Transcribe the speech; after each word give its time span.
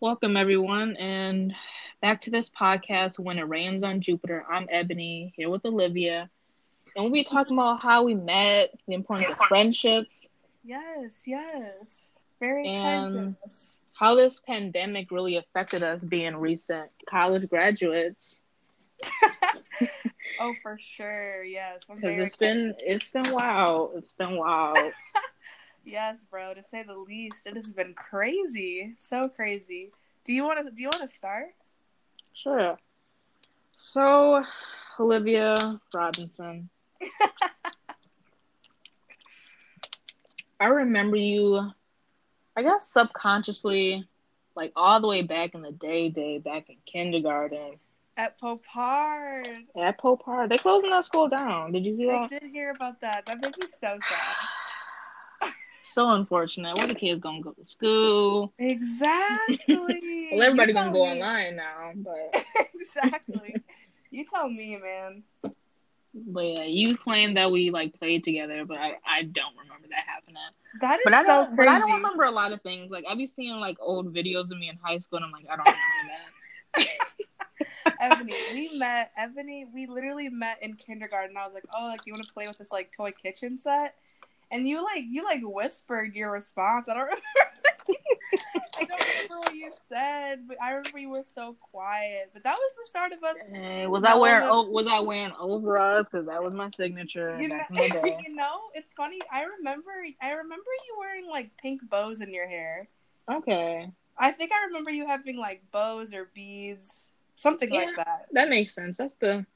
Welcome, 0.00 0.36
everyone, 0.36 0.96
and 0.96 1.54
back 2.02 2.22
to 2.22 2.30
this 2.30 2.48
podcast, 2.50 3.18
When 3.18 3.38
It 3.38 3.42
Rains 3.48 3.82
on 3.82 4.00
Jupiter. 4.00 4.44
I'm 4.50 4.66
Ebony, 4.70 5.32
here 5.36 5.50
with 5.50 5.64
Olivia, 5.64 6.28
and 6.94 7.04
we'll 7.04 7.12
be 7.12 7.24
talking 7.24 7.56
about 7.56 7.80
how 7.80 8.04
we 8.04 8.14
met, 8.14 8.70
the 8.86 8.94
importance 8.94 9.30
of 9.30 9.36
friendships. 9.48 10.28
Yes, 10.64 11.22
yes. 11.26 12.14
Very 12.38 12.68
And- 12.68 13.36
excited. 13.42 13.56
how 13.94 14.14
this 14.14 14.40
pandemic 14.40 15.10
really 15.10 15.36
affected 15.36 15.82
us 15.82 16.04
being 16.04 16.36
recent 16.36 16.90
college 17.06 17.48
graduates 17.48 18.40
oh, 20.38 20.54
for 20.62 20.78
sure. 20.96 21.42
Yes. 21.42 21.84
Because 21.92 22.18
it's 22.18 22.36
been 22.36 22.74
it's 22.78 23.10
been 23.10 23.32
wild 23.32 23.92
it's 23.96 24.12
been 24.12 24.36
wild 24.36 24.76
Yes, 25.84 26.18
bro, 26.30 26.52
to 26.52 26.62
say 26.62 26.82
the 26.82 26.94
least. 26.96 27.46
It 27.46 27.56
has 27.56 27.72
been 27.72 27.94
crazy. 27.94 28.94
So 28.98 29.28
crazy. 29.28 29.90
Do 30.24 30.34
you 30.34 30.44
want 30.44 30.64
to 30.64 30.70
do 30.70 30.82
you 30.82 30.88
want 30.92 31.10
to 31.10 31.16
start? 31.16 31.54
sure 32.32 32.78
so 33.76 34.42
olivia 34.98 35.54
robinson 35.92 36.70
i 40.60 40.66
remember 40.66 41.16
you 41.16 41.70
i 42.56 42.62
guess 42.62 42.88
subconsciously 42.88 44.06
like 44.54 44.72
all 44.76 45.00
the 45.00 45.06
way 45.06 45.22
back 45.22 45.54
in 45.54 45.62
the 45.62 45.72
day 45.72 46.08
day 46.08 46.38
back 46.38 46.70
in 46.70 46.76
kindergarten 46.86 47.78
At 48.20 48.38
Popard. 48.38 49.64
at 49.74 49.98
popar 49.98 50.46
They're 50.46 50.58
closing 50.58 50.90
that 50.90 51.06
school 51.06 51.26
down 51.26 51.72
did 51.72 51.86
you 51.86 51.96
see 51.96 52.04
that? 52.04 52.24
I 52.24 52.26
did 52.26 52.42
hear 52.52 52.70
about 52.70 53.00
that. 53.00 53.24
That 53.24 53.40
made 53.42 53.56
me 53.58 53.66
so 53.80 53.98
sad. 55.40 55.52
so 55.82 56.10
unfortunate 56.10 56.76
where 56.76 56.86
the 56.86 56.94
kids 56.94 57.22
gonna 57.22 57.40
go 57.40 57.52
to 57.52 57.64
school 57.64 58.52
Exactly. 58.58 59.56
Well, 60.32 60.42
everybody's 60.42 60.74
gonna 60.74 60.92
go 60.92 61.04
me. 61.04 61.12
online 61.12 61.56
now, 61.56 61.92
but 61.96 62.44
exactly. 62.74 63.56
You 64.10 64.26
tell 64.26 64.50
me, 64.50 64.76
man. 64.76 65.22
but 66.12 66.44
yeah, 66.44 66.64
you 66.64 66.98
claim 66.98 67.34
that 67.34 67.50
we 67.50 67.70
like 67.70 67.98
played 67.98 68.22
together, 68.22 68.66
but 68.66 68.76
I, 68.76 68.96
I 69.06 69.22
don't 69.22 69.56
remember 69.56 69.88
that 69.88 70.04
happening. 70.06 70.36
That 70.82 70.98
is 70.98 71.04
But 71.04 71.14
I 71.14 71.22
so 71.22 71.26
don't, 71.26 71.56
but 71.56 71.62
crazy. 71.62 71.74
I 71.74 71.78
don't 71.78 71.92
remember 71.92 72.24
a 72.24 72.30
lot 72.30 72.52
of 72.52 72.60
things. 72.60 72.90
Like 72.90 73.06
I 73.08 73.14
be 73.14 73.26
seeing 73.26 73.56
like 73.56 73.78
old 73.80 74.12
videos 74.14 74.50
of 74.50 74.58
me 74.58 74.68
in 74.68 74.76
high 74.76 74.98
school, 74.98 75.16
and 75.16 75.24
I'm 75.24 75.32
like, 75.32 75.46
I 75.50 75.56
don't 75.56 75.66
remember 75.66 76.12
that. 76.76 76.86
Ebony, 78.00 78.34
we 78.52 78.78
met. 78.78 79.12
Ebony, 79.16 79.66
we 79.72 79.86
literally 79.86 80.28
met 80.28 80.58
in 80.62 80.74
kindergarten. 80.74 81.36
I 81.36 81.44
was 81.44 81.54
like, 81.54 81.64
"Oh, 81.76 81.86
like 81.86 82.00
you 82.06 82.12
want 82.12 82.26
to 82.26 82.32
play 82.32 82.46
with 82.46 82.58
this 82.58 82.72
like 82.72 82.92
toy 82.96 83.10
kitchen 83.22 83.56
set?" 83.58 83.94
And 84.50 84.68
you 84.68 84.82
like 84.82 85.04
you 85.08 85.24
like 85.24 85.42
whispered 85.42 86.14
your 86.14 86.32
response. 86.32 86.88
I 86.88 86.94
don't 86.94 87.02
remember. 87.04 87.22
I 88.78 88.84
don't 88.84 89.08
remember 89.08 89.38
what 89.40 89.54
you 89.54 89.70
said, 89.88 90.48
but 90.48 90.56
I 90.62 90.70
remember 90.70 90.98
you 90.98 91.10
were 91.10 91.24
so 91.24 91.56
quiet. 91.70 92.30
But 92.32 92.44
that 92.44 92.56
was 92.56 92.72
the 92.78 92.88
start 92.88 93.12
of 93.12 93.22
us. 93.22 93.36
Was 93.88 94.04
I 94.04 94.14
wearing 94.14 94.48
oh, 94.50 94.68
was 94.68 94.86
I 94.86 95.00
wearing 95.00 95.32
overalls? 95.38 96.08
Because 96.08 96.26
that 96.26 96.42
was 96.42 96.52
my 96.52 96.68
signature 96.70 97.36
You 97.38 97.48
know, 97.48 97.58
back 97.58 97.70
in 97.70 97.76
the 97.76 97.88
day. 98.02 98.18
you 98.26 98.34
know, 98.34 98.58
it's 98.74 98.92
funny. 98.94 99.18
I 99.30 99.44
remember. 99.44 99.90
I 100.20 100.30
remember 100.30 100.70
you 100.88 100.96
wearing 100.98 101.28
like 101.28 101.56
pink 101.58 101.82
bows 101.88 102.20
in 102.20 102.32
your 102.32 102.48
hair. 102.48 102.88
Okay, 103.30 103.90
I 104.18 104.32
think 104.32 104.52
I 104.52 104.66
remember 104.66 104.90
you 104.90 105.06
having 105.06 105.36
like 105.36 105.62
bows 105.70 106.12
or 106.14 106.30
beads, 106.34 107.08
something 107.40 107.70
like 107.70 107.96
that. 107.96 108.26
that 108.32 108.48
makes 108.48 108.74
sense. 108.74 108.98
That's 108.98 109.14
the 109.16 109.46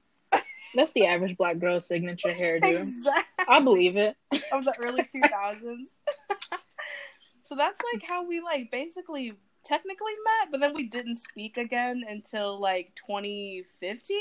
that's 0.75 0.93
the 0.93 1.07
average 1.07 1.37
black 1.37 1.59
girl 1.59 1.81
signature 1.81 2.31
hairdo. 2.31 2.83
Exactly. 2.83 3.45
I 3.49 3.61
believe 3.61 3.97
it. 3.97 4.17
of 4.53 4.65
the 4.65 4.75
early 4.85 5.03
2000s. 5.15 5.61
so 7.43 7.55
that's 7.55 7.81
like 7.93 8.03
how 8.03 8.27
we 8.27 8.41
like 8.41 8.71
basically 8.73 9.35
technically 9.65 10.13
met, 10.25 10.51
but 10.51 10.61
then 10.61 10.75
we 10.75 10.85
didn't 10.89 11.17
speak 11.17 11.57
again 11.57 12.03
until 12.09 12.61
like 12.61 12.95
2015. 12.97 14.19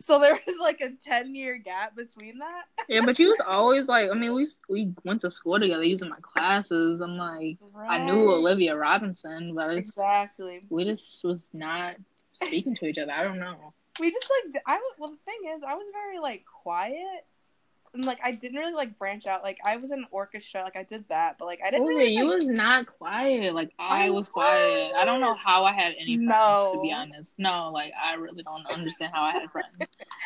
So 0.00 0.18
there 0.18 0.32
was 0.46 0.56
like 0.60 0.80
a 0.80 0.90
10 1.04 1.34
year 1.34 1.58
gap 1.58 1.94
between 1.96 2.38
that. 2.38 2.64
Yeah, 2.88 3.02
but 3.04 3.18
you 3.18 3.28
was 3.28 3.40
always 3.46 3.88
like, 3.88 4.10
I 4.10 4.14
mean, 4.14 4.34
we 4.34 4.46
we 4.68 4.92
went 5.04 5.20
to 5.22 5.30
school 5.30 5.58
together 5.58 5.84
using 5.84 6.08
my 6.08 6.20
classes. 6.22 7.00
I'm 7.00 7.18
like, 7.18 7.58
I 7.88 8.04
knew 8.06 8.30
Olivia 8.30 8.76
Robinson, 8.76 9.54
but 9.54 9.76
Exactly. 9.76 10.62
we 10.70 10.84
just 10.84 11.22
was 11.24 11.50
not 11.52 11.96
speaking 12.42 12.74
to 12.76 12.86
each 12.86 12.98
other. 12.98 13.12
I 13.12 13.22
don't 13.22 13.38
know. 13.38 13.74
We 13.98 14.10
just 14.10 14.30
like 14.52 14.62
I 14.66 14.80
well 14.98 15.10
the 15.10 15.16
thing 15.24 15.50
is 15.54 15.62
I 15.62 15.74
was 15.74 15.86
very 15.92 16.18
like 16.18 16.44
quiet 16.62 17.26
and 17.92 18.04
like 18.04 18.18
I 18.22 18.32
didn't 18.32 18.58
really 18.58 18.72
like 18.72 18.98
branch 18.98 19.26
out. 19.26 19.42
Like 19.42 19.58
I 19.64 19.76
was 19.76 19.90
in 19.90 20.00
an 20.00 20.06
orchestra, 20.10 20.62
like 20.62 20.76
I 20.76 20.84
did 20.84 21.08
that, 21.08 21.36
but 21.38 21.46
like 21.46 21.60
I 21.64 21.70
didn't 21.70 21.84
Olivia, 21.84 21.98
really 21.98 22.12
you 22.12 22.24
like, 22.24 22.34
was 22.36 22.46
not 22.48 22.86
quiet. 22.86 23.54
Like 23.54 23.72
I, 23.78 24.06
I 24.06 24.10
was 24.10 24.28
quiet. 24.28 24.92
I 24.96 25.04
don't 25.04 25.20
know 25.20 25.34
how 25.34 25.64
I 25.64 25.72
had 25.72 25.94
any 26.00 26.16
friends, 26.16 26.30
No. 26.30 26.72
to 26.74 26.82
be 26.82 26.92
honest. 26.92 27.38
No, 27.38 27.70
like 27.72 27.92
I 28.00 28.14
really 28.14 28.42
don't 28.42 28.66
understand 28.70 29.12
how 29.12 29.22
I 29.22 29.32
had 29.32 29.50
friends. 29.50 29.76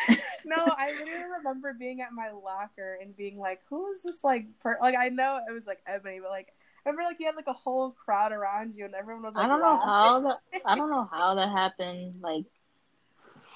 no, 0.44 0.56
I 0.56 0.91
literally 0.91 1.24
remember 1.38 1.72
being 1.72 2.03
at 2.03 2.12
my 2.12 2.30
locker 2.30 2.98
and 3.00 3.16
being 3.16 3.38
like, 3.38 3.60
"Who 3.70 3.91
is 3.92 4.03
this 4.03 4.22
like?" 4.22 4.47
Per-? 4.60 4.78
Like 4.80 4.97
I 4.98 5.08
know 5.08 5.41
it 5.48 5.53
was 5.53 5.66
like 5.66 5.80
Ebony, 5.86 6.20
but 6.20 6.30
like 6.30 6.53
remember 6.84 7.03
like 7.03 7.19
you 7.21 7.27
had 7.27 7.37
like 7.37 7.47
a 7.47 7.53
whole 7.53 7.93
crowd 7.93 8.33
around 8.33 8.77
you 8.77 8.84
and 8.84 8.95
everyone 8.95 9.22
was 9.22 9.34
like, 9.34 9.45
I 9.45 9.49
don't 9.49 9.61
know 9.61 9.77
how 9.77 10.21
that. 10.21 10.39
I 10.65 10.77
don't 10.77 10.91
know 10.91 11.09
how 11.11 11.34
that 11.34 11.50
happened. 11.50 12.21
Like. 12.21 12.45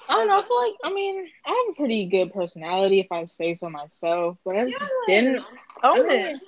I 0.07 0.15
don't 0.15 0.27
know. 0.27 0.39
I 0.39 0.47
feel 0.47 0.57
like 0.57 0.73
I 0.83 0.91
mean 0.91 1.27
I 1.45 1.49
have 1.49 1.73
a 1.73 1.77
pretty 1.77 2.05
good 2.07 2.33
personality 2.33 2.99
if 2.99 3.11
I 3.11 3.25
say 3.25 3.53
so 3.53 3.69
myself, 3.69 4.37
but 4.43 4.55
I 4.55 4.65
just 4.65 4.91
didn't. 5.07 5.43
Own 5.83 6.09
I 6.09 6.13
it. 6.13 6.39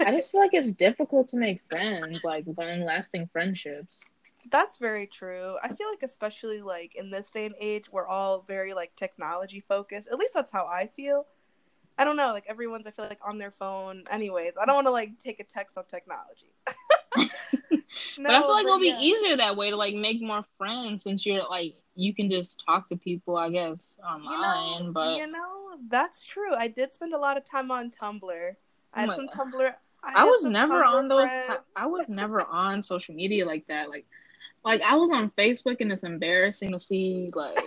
I 0.00 0.12
just 0.12 0.32
feel 0.32 0.40
like 0.40 0.54
it's 0.54 0.74
difficult 0.74 1.28
to 1.28 1.36
make 1.36 1.60
friends, 1.68 2.24
like 2.24 2.44
long 2.56 2.84
lasting 2.84 3.28
friendships. 3.32 4.02
That's 4.50 4.78
very 4.78 5.06
true. 5.06 5.56
I 5.62 5.68
feel 5.68 5.88
like 5.88 6.02
especially 6.02 6.60
like 6.60 6.96
in 6.96 7.10
this 7.10 7.30
day 7.30 7.46
and 7.46 7.54
age, 7.60 7.84
we're 7.92 8.08
all 8.08 8.44
very 8.48 8.74
like 8.74 8.96
technology 8.96 9.60
focused. 9.60 10.08
At 10.10 10.18
least 10.18 10.34
that's 10.34 10.50
how 10.50 10.66
I 10.66 10.88
feel. 10.88 11.26
I 11.98 12.04
don't 12.04 12.16
know, 12.16 12.32
like 12.32 12.44
everyone's 12.48 12.86
I 12.86 12.90
feel 12.90 13.06
like 13.06 13.20
on 13.24 13.38
their 13.38 13.50
phone. 13.52 14.04
Anyways, 14.10 14.56
I 14.60 14.64
don't 14.64 14.74
want 14.76 14.86
to 14.86 14.92
like 14.92 15.18
take 15.18 15.40
a 15.40 15.44
text 15.44 15.76
on 15.78 15.84
technology. 15.84 16.52
but 17.16 18.30
I 18.30 18.40
feel 18.40 18.50
like 18.52 18.64
it'll 18.64 18.78
be 18.78 18.88
yeah. 18.88 19.00
easier 19.00 19.36
that 19.36 19.56
way 19.56 19.70
to 19.70 19.76
like 19.76 19.94
make 19.94 20.20
more 20.22 20.44
friends 20.58 21.02
since 21.02 21.26
you're 21.26 21.42
like 21.48 21.74
you 21.94 22.14
can 22.14 22.30
just 22.30 22.62
talk 22.64 22.88
to 22.88 22.96
people, 22.96 23.36
I 23.36 23.50
guess, 23.50 23.98
You 23.98 24.04
online. 24.08 24.86
know, 24.86 24.92
but 24.92 25.16
you 25.18 25.26
know, 25.26 25.76
that's 25.88 26.24
true. 26.24 26.54
I 26.54 26.68
did 26.68 26.92
spend 26.92 27.14
a 27.14 27.18
lot 27.18 27.36
of 27.36 27.44
time 27.44 27.70
on 27.70 27.90
Tumblr. 27.90 28.52
I 28.94 29.00
had 29.00 29.10
Oh 29.10 29.14
some 29.14 29.26
God. 29.26 29.36
Tumblr. 29.52 29.74
I 30.04 30.12
had 30.12 30.24
was 30.24 30.44
never 30.44 30.82
Tumblr 30.82 30.86
on 30.86 31.08
those. 31.08 31.30
friends. 31.30 31.60
I 31.76 31.86
was 31.86 32.08
never 32.08 32.42
on 32.42 32.82
social 32.82 33.14
media 33.14 33.46
like 33.46 33.66
that. 33.68 33.90
Like, 33.90 34.06
like 34.64 34.80
I 34.82 34.94
was 34.96 35.10
on 35.10 35.30
Facebook, 35.36 35.80
and 35.80 35.92
it's 35.92 36.02
embarrassing 36.02 36.72
to 36.72 36.80
see. 36.80 37.30
Like, 37.34 37.58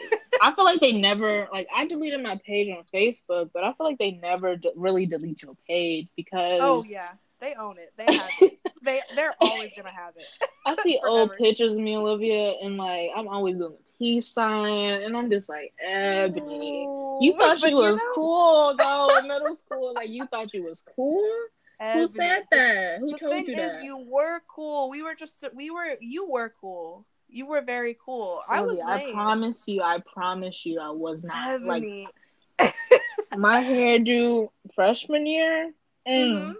I 0.41 0.53
feel 0.55 0.65
like 0.65 0.79
they 0.79 0.93
never. 0.93 1.47
Like, 1.51 1.67
I 1.75 1.87
deleted 1.87 2.21
my 2.21 2.39
page 2.45 2.69
on 2.75 2.83
Facebook, 2.93 3.51
but 3.53 3.63
I 3.63 3.73
feel 3.73 3.87
like 3.87 3.99
they 3.99 4.11
never 4.11 4.55
d- 4.55 4.71
really 4.75 5.05
delete 5.05 5.41
your 5.41 5.55
page 5.67 6.07
oh, 6.09 6.13
because. 6.15 6.61
Oh 6.61 6.83
yeah, 6.87 7.11
they 7.39 7.53
own 7.55 7.77
it. 7.77 7.93
They 7.97 8.05
have 8.05 8.31
it. 8.41 8.59
they 8.83 9.01
they're 9.15 9.35
always 9.39 9.71
gonna 9.75 9.91
have 9.91 10.13
it. 10.17 10.25
I 10.65 10.75
see 10.81 10.99
old 11.05 11.35
pictures 11.37 11.73
of 11.73 11.79
me, 11.79 11.95
Olivia, 11.95 12.53
and 12.61 12.77
like 12.77 13.11
I'm 13.15 13.27
always 13.27 13.57
doing 13.57 13.71
the 13.71 13.77
peace 13.97 14.27
sign, 14.27 15.01
and 15.03 15.15
I'm 15.15 15.29
just 15.29 15.49
like, 15.49 15.73
Ebony. 15.79 16.83
You 17.21 17.33
thought 17.37 17.61
you 17.61 17.75
was 17.75 17.97
know, 17.97 18.11
cool 18.13 18.75
though 18.77 19.17
in 19.17 19.27
middle 19.27 19.55
school. 19.55 19.93
Like 19.93 20.09
you 20.09 20.25
thought 20.27 20.53
you 20.53 20.63
was 20.63 20.83
cool. 20.95 21.23
Who 21.93 22.07
said 22.07 22.43
that? 22.51 22.99
Who 22.99 23.11
The 23.11 23.17
told 23.17 23.47
you 23.47 23.53
is, 23.53 23.57
that? 23.57 23.83
you 23.83 23.97
were 24.09 24.41
cool. 24.53 24.89
We 24.89 25.03
were 25.03 25.15
just 25.15 25.43
we 25.53 25.69
were 25.71 25.97
you 25.99 26.29
were 26.29 26.53
cool. 26.59 27.05
You 27.35 27.45
were 27.47 27.59
very 27.59 27.97
cool. 28.05 28.41
I 28.47 28.61
was 28.61 28.79
I 28.87 29.11
promise 29.11 29.67
you, 29.67 29.81
I 29.81 29.99
promise 30.13 30.65
you, 30.65 30.79
I 30.79 30.91
was 30.91 31.25
not 31.25 31.61
like 31.61 31.83
Ebony. 31.83 32.07
my 33.37 33.61
hairdo 33.61 34.47
freshman 34.73 35.25
year, 35.27 35.73
mm, 36.07 36.31
Mhm. 36.31 36.53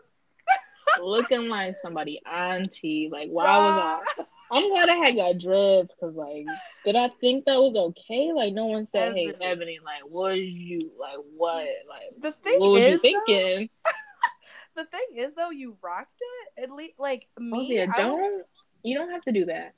looking 1.02 1.48
like 1.48 1.78
somebody 1.78 2.22
auntie. 2.30 3.08
Like 3.10 3.30
why 3.30 3.58
was 3.58 3.78
I? 4.20 4.26
I'm 4.52 4.70
glad 4.70 4.90
I 4.90 4.96
had 4.96 5.16
got 5.16 5.38
dreads 5.38 5.96
because 5.96 6.18
like, 6.18 6.46
did 6.84 6.98
I 6.98 7.08
think 7.08 7.46
that 7.46 7.62
was 7.62 7.78
okay? 7.78 8.34
Like 8.34 8.54
no 8.54 8.66
one 8.66 8.84
said, 8.84 9.14
"Hey, 9.16 9.30
Ebony. 9.30 9.46
Ebony, 9.46 9.80
like 9.82 10.04
what 10.04 10.38
you 10.38 10.92
like 11.00 11.20
what 11.38 11.70
like 11.88 12.20
The 12.20 12.34
thing 12.34 12.60
what 12.60 12.72
was 12.72 12.84
you 12.86 12.96
is, 12.96 13.02
though, 13.02 13.10
thinking?" 13.26 13.70
the 14.76 14.84
thing 14.84 15.06
is 15.16 15.34
though, 15.38 15.52
you 15.52 15.78
rocked 15.82 16.22
it. 16.58 16.64
At 16.64 16.72
least 16.72 17.00
like 17.00 17.30
me, 17.40 17.60
Olivia, 17.60 17.84
I 17.84 17.86
was- 17.88 17.96
don't 17.96 18.46
you 18.84 18.98
don't 18.98 19.12
have 19.12 19.24
to 19.24 19.32
do 19.32 19.46
that. 19.46 19.74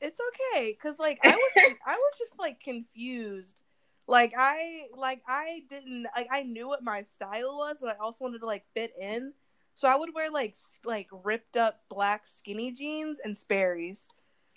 It's 0.00 0.20
okay 0.54 0.72
because 0.72 0.98
like 0.98 1.18
I 1.24 1.30
was 1.30 1.52
I 1.86 1.94
was 1.94 2.14
just 2.18 2.38
like 2.38 2.60
confused. 2.60 3.62
Like 4.06 4.32
I 4.36 4.84
like 4.96 5.22
I 5.28 5.62
didn't 5.68 6.06
like 6.16 6.28
I 6.30 6.42
knew 6.42 6.68
what 6.68 6.82
my 6.82 7.04
style 7.10 7.58
was, 7.58 7.76
but 7.80 7.96
I 7.96 7.98
also 8.02 8.24
wanted 8.24 8.40
to 8.40 8.46
like 8.46 8.64
fit 8.74 8.92
in. 9.00 9.32
So 9.74 9.86
I 9.86 9.96
would 9.96 10.14
wear 10.14 10.30
like 10.30 10.50
s- 10.50 10.80
like 10.84 11.08
ripped 11.24 11.56
up 11.56 11.80
black 11.88 12.26
skinny 12.26 12.72
jeans 12.72 13.18
and 13.22 13.36
Sperry's. 13.36 14.08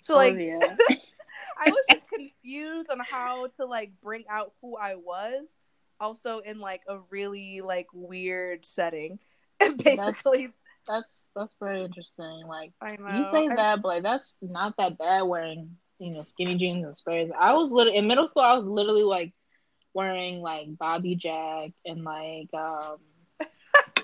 So 0.02 0.14
oh, 0.14 0.18
like 0.18 0.34
Olivia. 0.34 0.58
I 1.58 1.70
was 1.70 1.84
just 1.90 2.08
confused 2.08 2.90
on 2.90 3.00
how 3.08 3.48
to 3.56 3.66
like 3.66 3.92
bring 4.02 4.24
out 4.28 4.52
who 4.60 4.76
I 4.76 4.94
was 4.94 5.56
also 6.02 6.40
in 6.40 6.58
like 6.58 6.82
a 6.88 6.98
really 7.10 7.60
like 7.60 7.86
weird 7.94 8.66
setting. 8.66 9.20
Basically, 9.78 10.52
That's 10.86 11.28
that's 11.34 11.54
very 11.60 11.84
interesting. 11.84 12.44
Like 12.46 12.72
I 12.80 12.92
you 12.92 13.24
say 13.26 13.46
I'm- 13.46 13.56
that, 13.56 13.82
but 13.82 13.88
like 13.88 14.02
that's 14.02 14.36
not 14.42 14.76
that 14.78 14.98
bad 14.98 15.22
wearing 15.22 15.76
you 15.98 16.12
know 16.12 16.22
skinny 16.24 16.56
jeans 16.56 16.84
and 16.84 16.96
Sperry's. 16.96 17.30
I 17.38 17.54
was 17.54 17.72
literally 17.72 17.98
in 17.98 18.06
middle 18.08 18.26
school. 18.26 18.42
I 18.42 18.56
was 18.56 18.66
literally 18.66 19.04
like 19.04 19.32
wearing 19.94 20.40
like 20.40 20.66
Bobby 20.78 21.14
Jack 21.16 21.70
and 21.84 22.04
like 22.04 22.52
um. 22.54 22.98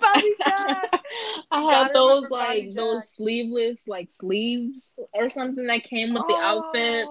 Bobby 0.00 0.34
Jack. 0.44 1.02
I 1.50 1.62
had 1.72 1.92
those 1.94 2.30
like 2.30 2.72
those 2.75 3.08
sleeveless 3.10 3.88
like 3.88 4.10
sleeves 4.10 4.98
or 5.14 5.28
something 5.28 5.66
that 5.66 5.82
came 5.84 6.14
with 6.14 6.26
the 6.28 6.36
outfit. 6.36 7.06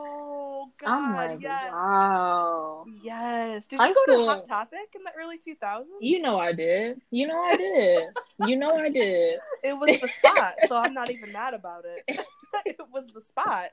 Oh 0.85 0.87
I'm 0.91 1.11
God, 1.13 1.29
like, 1.31 1.41
yes. 1.41 1.71
wow. 1.71 2.85
Yes. 3.03 3.67
Did 3.67 3.79
High 3.79 3.87
you 3.89 3.93
go 3.95 4.13
school- 4.13 4.25
to 4.25 4.31
Hot 4.31 4.47
Topic 4.47 4.89
in 4.95 5.03
the 5.03 5.11
early 5.19 5.37
2000s? 5.37 5.85
You 6.01 6.21
know 6.21 6.39
I 6.39 6.53
did. 6.53 7.01
You 7.11 7.27
know 7.27 7.41
I 7.43 7.55
did. 7.57 8.07
you 8.47 8.55
know 8.57 8.77
I 8.77 8.89
did. 8.89 9.39
it 9.63 9.73
was 9.73 9.99
the 9.99 10.07
spot, 10.07 10.55
so 10.67 10.75
I'm 10.75 10.93
not 10.93 11.09
even 11.09 11.31
mad 11.31 11.53
about 11.53 11.85
it. 11.85 12.17
it 12.65 12.77
was 12.93 13.07
the 13.13 13.21
spot. 13.21 13.69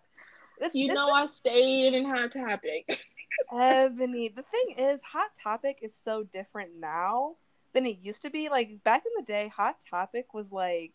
It's, 0.58 0.74
You 0.74 0.86
it's 0.86 0.94
know 0.94 1.06
just, 1.08 1.12
I 1.12 1.26
stayed 1.50 1.94
in 1.94 2.04
Hot 2.06 2.32
Topic. 2.32 3.04
Ebony. 3.52 4.28
The 4.28 4.42
thing 4.42 4.74
is, 4.78 5.00
Hot 5.02 5.30
Topic 5.42 5.78
is 5.82 5.94
so 5.94 6.22
different 6.22 6.70
now 6.78 7.36
than 7.72 7.86
it 7.86 7.98
used 8.02 8.22
to 8.22 8.30
be. 8.30 8.48
Like 8.48 8.82
back 8.84 9.02
in 9.06 9.12
the 9.16 9.30
day, 9.30 9.48
Hot 9.56 9.76
Topic 9.90 10.32
was 10.34 10.50
like, 10.52 10.92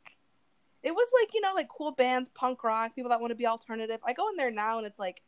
it 0.81 0.91
was 0.95 1.07
like 1.21 1.33
you 1.33 1.41
know 1.41 1.53
like 1.53 1.67
cool 1.67 1.91
bands, 1.91 2.29
punk 2.29 2.63
rock, 2.63 2.95
people 2.95 3.09
that 3.09 3.19
want 3.21 3.31
to 3.31 3.35
be 3.35 3.45
alternative. 3.47 3.99
I 4.03 4.13
go 4.13 4.29
in 4.29 4.37
there 4.37 4.51
now 4.51 4.77
and 4.77 4.87
it's 4.87 4.99
like 4.99 5.21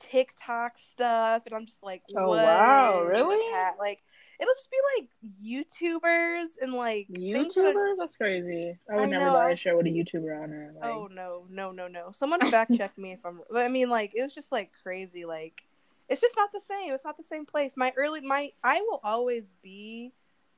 TikTok 0.00 0.78
stuff, 0.78 1.42
and 1.46 1.54
I'm 1.54 1.66
just 1.66 1.82
like, 1.82 2.02
Oh, 2.16 2.28
wow, 2.28 3.04
really? 3.04 3.38
Like 3.78 4.00
it'll 4.40 4.54
just 4.54 4.70
be 4.70 4.78
like 4.96 5.08
YouTubers 5.44 6.62
and 6.62 6.72
like 6.72 7.06
that 7.08 7.18
YouTubers? 7.18 7.96
That's 7.98 8.16
crazy. 8.16 8.78
I 8.90 8.96
would 8.96 9.02
I 9.02 9.06
never 9.06 9.26
know, 9.26 9.34
buy 9.34 9.50
a 9.50 9.56
show 9.56 9.76
with 9.76 9.86
a 9.86 9.90
YouTuber 9.90 10.42
on 10.42 10.52
it. 10.52 10.74
Like, 10.74 10.84
Oh 10.84 11.08
no, 11.12 11.46
no, 11.50 11.72
no, 11.72 11.88
no. 11.88 12.12
Someone 12.12 12.40
fact 12.50 12.74
check 12.76 12.96
me 12.96 13.12
if 13.12 13.20
I'm. 13.24 13.40
I 13.54 13.68
mean, 13.68 13.90
like 13.90 14.12
it 14.14 14.22
was 14.22 14.34
just 14.34 14.50
like 14.50 14.70
crazy. 14.82 15.24
Like 15.24 15.62
it's 16.08 16.20
just 16.20 16.36
not 16.36 16.50
the 16.52 16.60
same. 16.60 16.92
It's 16.92 17.04
not 17.04 17.16
the 17.16 17.24
same 17.24 17.46
place. 17.46 17.76
My 17.76 17.92
early, 17.96 18.20
my 18.20 18.50
I 18.64 18.80
will 18.80 19.00
always 19.04 19.52
be 19.62 20.12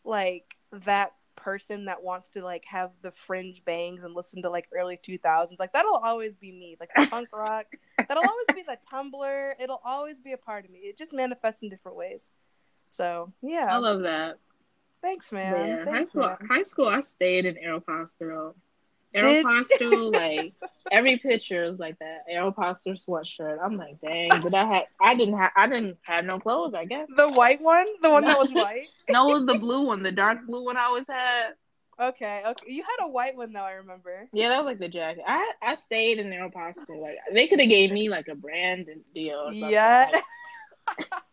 like 0.05 0.56
that 0.73 1.12
person 1.37 1.87
that 1.87 2.02
wants 2.02 2.29
to 2.31 2.43
like 2.43 2.64
have 2.67 2.90
the 3.02 3.12
fringe 3.12 3.64
bangs 3.64 4.05
and 4.05 4.14
listen 4.14 4.43
to 4.43 4.50
like 4.50 4.69
early 4.76 4.99
2000s. 4.99 5.58
Like 5.58 5.73
that'll 5.73 5.96
always 5.96 6.34
be 6.34 6.52
me. 6.52 6.76
Like 6.79 6.90
the 6.96 7.06
punk 7.06 7.29
rock. 7.32 7.67
That'll 8.08 8.25
always 8.25 8.46
be 8.55 8.62
the 8.62 8.79
Tumblr. 8.93 9.55
It'll 9.61 9.81
always 9.84 10.17
be 10.19 10.32
a 10.32 10.37
part 10.37 10.64
of 10.64 10.70
me. 10.70 10.81
It 10.81 10.99
just 10.99 11.12
manifests 11.12 11.62
in 11.62 11.69
different 11.69 11.96
ways. 11.96 12.31
So 12.90 13.32
yeah, 13.43 13.69
I 13.70 13.76
love 13.76 14.02
that. 14.02 14.38
thanks, 15.02 15.31
man. 15.31 15.69
yeah, 15.69 15.84
high 15.90 16.05
school. 16.05 16.23
man. 16.23 16.37
High 16.49 16.62
school, 16.62 16.88
I 16.88 17.00
stayed 17.00 17.46
in 17.46 17.55
Aeropostale. 17.56 18.55
Aeropostale, 19.14 20.12
like 20.14 20.53
every 20.91 21.19
picture 21.19 21.64
is 21.64 21.79
like 21.79 21.99
that 21.99 22.25
Aeropostale 22.32 23.03
sweatshirt. 23.03 23.59
I'm 23.62 23.76
like, 23.76 24.00
dang, 24.00 24.41
but 24.41 24.55
I 24.55 24.64
had, 24.64 24.85
I 25.00 25.14
didn't 25.14 25.38
have, 25.38 25.53
I 25.56 25.67
didn't 25.67 25.99
have 26.03 26.25
no 26.25 26.38
clothes. 26.38 26.75
I 26.75 26.85
guess. 26.85 27.09
The 27.17 27.29
white 27.31 27.61
one, 27.61 27.87
the 28.03 28.11
one 28.11 28.25
that 28.25 28.38
was 28.38 28.50
white. 28.53 28.88
No, 29.09 29.31
it 29.31 29.41
was 29.41 29.47
the 29.47 29.55
blue 29.55 29.82
one, 29.82 30.03
the 30.03 30.12
dark 30.12 30.47
blue 30.47 30.64
one 30.64 30.76
I 30.76 30.85
always 30.85 31.09
had. 31.09 31.55
Okay, 32.00 32.43
okay. 32.44 32.67
You 32.73 32.82
had 32.82 33.05
a 33.06 33.09
white 33.09 33.37
one 33.37 33.53
though. 33.53 33.62
I 33.62 33.73
remember. 33.73 34.29
Yeah, 34.32 34.49
that 34.49 34.64
was 34.64 34.67
like 34.67 34.79
the 34.79 34.88
jacket. 34.88 35.25
I 35.26 35.53
I 35.62 35.75
stayed 35.76 36.19
in 36.19 36.29
Aeropostale. 36.29 37.00
Like 37.00 37.17
they 37.32 37.47
could 37.47 37.61
have 37.61 37.69
gave 37.69 37.93
me 37.93 38.08
like 38.08 38.29
a 38.29 38.35
brand 38.35 38.87
deal. 39.15 39.38
Or. 39.38 39.53
Yeah. 39.53 40.11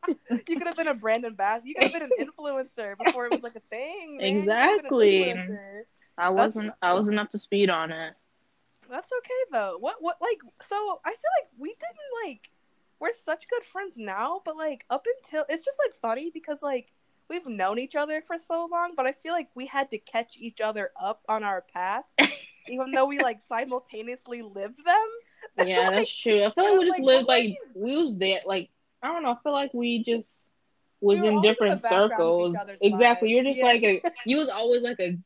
you 0.07 0.57
could 0.57 0.67
have 0.67 0.75
been 0.75 0.87
a 0.87 0.93
brand 0.93 1.25
ambassador. 1.25 1.67
You 1.67 1.75
could 1.75 1.83
have 1.85 1.93
been 1.93 2.03
an 2.03 2.27
influencer 2.27 2.97
before 2.97 3.25
it 3.25 3.31
was 3.31 3.41
like 3.41 3.55
a 3.55 3.61
thing. 3.69 4.17
man. 4.17 4.27
You 4.27 4.41
could 4.41 4.49
have 4.49 4.49
been 4.67 4.85
an 4.85 4.89
Exactly. 4.91 5.78
I 6.19 6.29
wasn't. 6.29 6.73
I 6.81 6.93
wasn't 6.93 7.19
up 7.19 7.31
to 7.31 7.39
speed 7.39 7.69
on 7.69 7.91
it. 7.91 8.13
That's 8.89 9.11
okay 9.19 9.41
though. 9.51 9.77
What 9.79 9.97
what 10.01 10.17
like 10.21 10.39
so 10.61 10.99
I 11.05 11.11
feel 11.11 11.31
like 11.41 11.49
we 11.57 11.69
didn't 11.69 12.25
like 12.29 12.49
we're 12.99 13.13
such 13.13 13.47
good 13.49 13.63
friends 13.63 13.95
now, 13.97 14.41
but 14.45 14.57
like 14.57 14.85
up 14.89 15.05
until 15.23 15.45
it's 15.49 15.63
just 15.63 15.77
like 15.85 15.95
funny 16.01 16.31
because 16.33 16.61
like 16.61 16.91
we've 17.29 17.45
known 17.45 17.77
each 17.79 17.95
other 17.95 18.21
for 18.25 18.37
so 18.39 18.67
long, 18.71 18.93
but 18.97 19.05
I 19.05 19.13
feel 19.13 19.33
like 19.33 19.49
we 19.55 19.67
had 19.67 19.91
to 19.91 19.99
catch 19.99 20.37
each 20.37 20.59
other 20.61 20.91
up 20.99 21.21
on 21.29 21.43
our 21.43 21.63
past, 21.73 22.11
even 22.67 22.91
though 22.93 23.05
we 23.05 23.19
like 23.19 23.41
simultaneously 23.47 24.41
lived 24.41 24.83
them. 24.85 24.95
Yeah, 25.57 25.87
Like, 25.87 25.97
that's 25.97 26.15
true. 26.15 26.43
I 26.45 26.51
feel 26.51 26.63
like 26.71 26.79
we 26.79 26.85
just 26.85 26.99
like, 26.99 27.05
lived 27.05 27.27
like 27.27 27.57
we 27.75 27.95
was 27.97 28.17
there. 28.17 28.39
Like 28.45 28.69
I 29.03 29.07
don't 29.07 29.23
know. 29.23 29.31
I 29.31 29.37
feel 29.43 29.53
like 29.53 29.73
we 29.73 30.03
just 30.03 30.47
was 31.01 31.21
We 31.21 31.27
in 31.27 31.35
in 31.35 31.41
different 31.41 31.73
of 31.75 31.81
circles. 31.81 32.57
Exactly. 32.81 33.29
You're 33.29 33.43
just 33.43 33.57
Yeah. 33.57 33.65
like 33.65 33.83
a. 33.83 34.01
You 34.25 34.37
was 34.37 34.49
always 34.49 34.83
like 34.83 34.99
a 34.99 35.17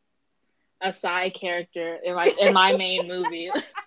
a 0.83 0.91
side 0.91 1.33
character 1.33 1.97
in 2.03 2.15
like 2.15 2.39
in 2.39 2.53
my 2.53 2.75
main 2.75 3.07
movie, 3.07 3.49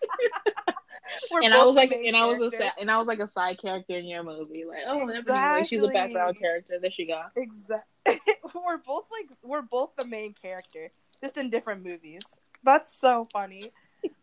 and 1.42 1.54
I 1.54 1.64
was 1.64 1.76
like, 1.76 1.92
and 1.92 2.16
I 2.16 2.26
was 2.26 2.54
a 2.54 2.80
and 2.80 2.90
I 2.90 2.98
was 2.98 3.06
like 3.06 3.18
a 3.18 3.28
side 3.28 3.58
character 3.58 3.96
in 3.96 4.06
your 4.06 4.22
movie. 4.22 4.64
Like 4.64 4.82
oh, 4.86 5.08
Ebony, 5.08 5.38
like 5.38 5.68
she's 5.68 5.82
a 5.82 5.88
background 5.88 6.38
character. 6.38 6.74
There 6.80 6.90
she 6.90 7.06
go. 7.06 7.22
Exactly. 7.36 7.84
we're 8.54 8.78
both 8.78 9.04
like 9.10 9.36
we're 9.42 9.62
both 9.62 9.90
the 9.96 10.06
main 10.06 10.34
character, 10.40 10.90
just 11.22 11.36
in 11.36 11.50
different 11.50 11.84
movies. 11.84 12.36
That's 12.62 12.92
so 12.98 13.28
funny. 13.32 13.70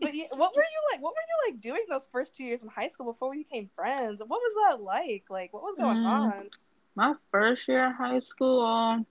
But 0.01 0.15
yeah, 0.15 0.25
what 0.31 0.55
were 0.55 0.61
you 0.61 0.81
like? 0.91 1.01
What 1.01 1.13
were 1.13 1.49
you 1.49 1.51
like 1.51 1.61
doing 1.61 1.85
those 1.89 2.07
first 2.11 2.35
two 2.35 2.43
years 2.43 2.63
in 2.63 2.69
high 2.69 2.89
school 2.89 3.11
before 3.11 3.29
we 3.29 3.39
became 3.39 3.69
friends? 3.75 4.21
What 4.25 4.39
was 4.39 4.53
that 4.69 4.83
like? 4.83 5.25
Like, 5.29 5.53
what 5.53 5.63
was 5.63 5.75
going 5.77 5.97
Mm. 5.97 6.05
on? 6.05 6.49
My 6.95 7.13
first 7.31 7.67
year 7.67 7.87
of 7.87 7.95
high 7.95 8.19
school, 8.19 8.61
um, 8.61 9.05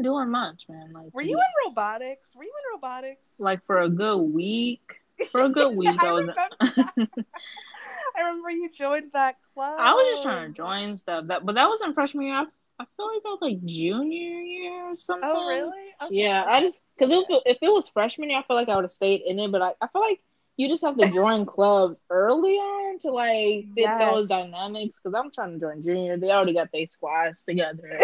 wasn't 0.00 0.14
doing 0.14 0.30
much, 0.30 0.64
man. 0.68 0.92
Like 0.92 1.12
Were 1.14 1.22
you 1.22 1.36
in 1.36 1.68
robotics? 1.68 2.34
Were 2.34 2.44
you 2.44 2.50
in 2.50 2.74
robotics? 2.76 3.28
like 3.38 3.64
for 3.66 3.80
a 3.80 3.88
good 3.88 4.18
week? 4.18 5.00
For 5.32 5.42
a 5.42 5.48
good 5.50 5.76
week, 5.76 6.02
I 6.02 6.08
I 6.08 6.12
was. 6.12 6.28
remember. 6.28 6.42
I 8.16 8.22
remember 8.22 8.50
you 8.50 8.70
joined 8.70 9.12
that 9.12 9.36
club. 9.54 9.76
I 9.78 9.92
was 9.94 10.06
just 10.12 10.22
trying 10.24 10.52
to 10.52 10.56
join 10.56 10.96
stuff. 10.96 11.26
That, 11.28 11.44
but 11.46 11.54
that 11.54 11.68
wasn't 11.68 11.94
freshman 11.94 12.26
year. 12.26 12.34
I, 12.34 12.44
I 12.78 12.86
feel 12.96 13.06
like 13.12 13.22
that 13.22 13.28
was 13.28 13.38
like 13.42 13.64
junior 13.64 14.40
year 14.40 14.72
or 14.86 14.90
oh, 14.90 14.94
something. 14.94 15.30
Oh, 15.32 15.48
really? 15.48 15.70
Okay. 16.02 16.14
Yeah, 16.14 16.44
I 16.46 16.60
just 16.60 16.82
because 16.96 17.12
if, 17.12 17.24
it- 17.28 17.42
if 17.46 17.58
it 17.62 17.72
was 17.72 17.88
freshman 17.88 18.30
year, 18.30 18.38
I 18.40 18.42
feel 18.42 18.56
like 18.56 18.68
I 18.68 18.74
would 18.76 18.84
have 18.84 18.90
stayed 18.90 19.22
in 19.22 19.38
it. 19.38 19.52
But 19.52 19.62
I, 19.62 19.72
I 19.80 19.88
feel 19.88 20.02
like 20.02 20.20
you 20.56 20.68
just 20.68 20.84
have 20.84 20.96
to 20.98 21.08
join 21.12 21.46
clubs 21.46 22.02
early 22.10 22.54
on 22.54 22.98
to 23.00 23.10
like 23.10 23.66
fit 23.74 23.98
those 23.98 24.28
dynamics. 24.28 24.98
Because 25.02 25.14
I'm 25.18 25.30
trying 25.30 25.54
to 25.54 25.60
join 25.60 25.82
junior. 25.82 26.16
They 26.16 26.30
already 26.30 26.54
got 26.54 26.68
their 26.72 26.86
squads 26.86 27.44
together. 27.44 27.98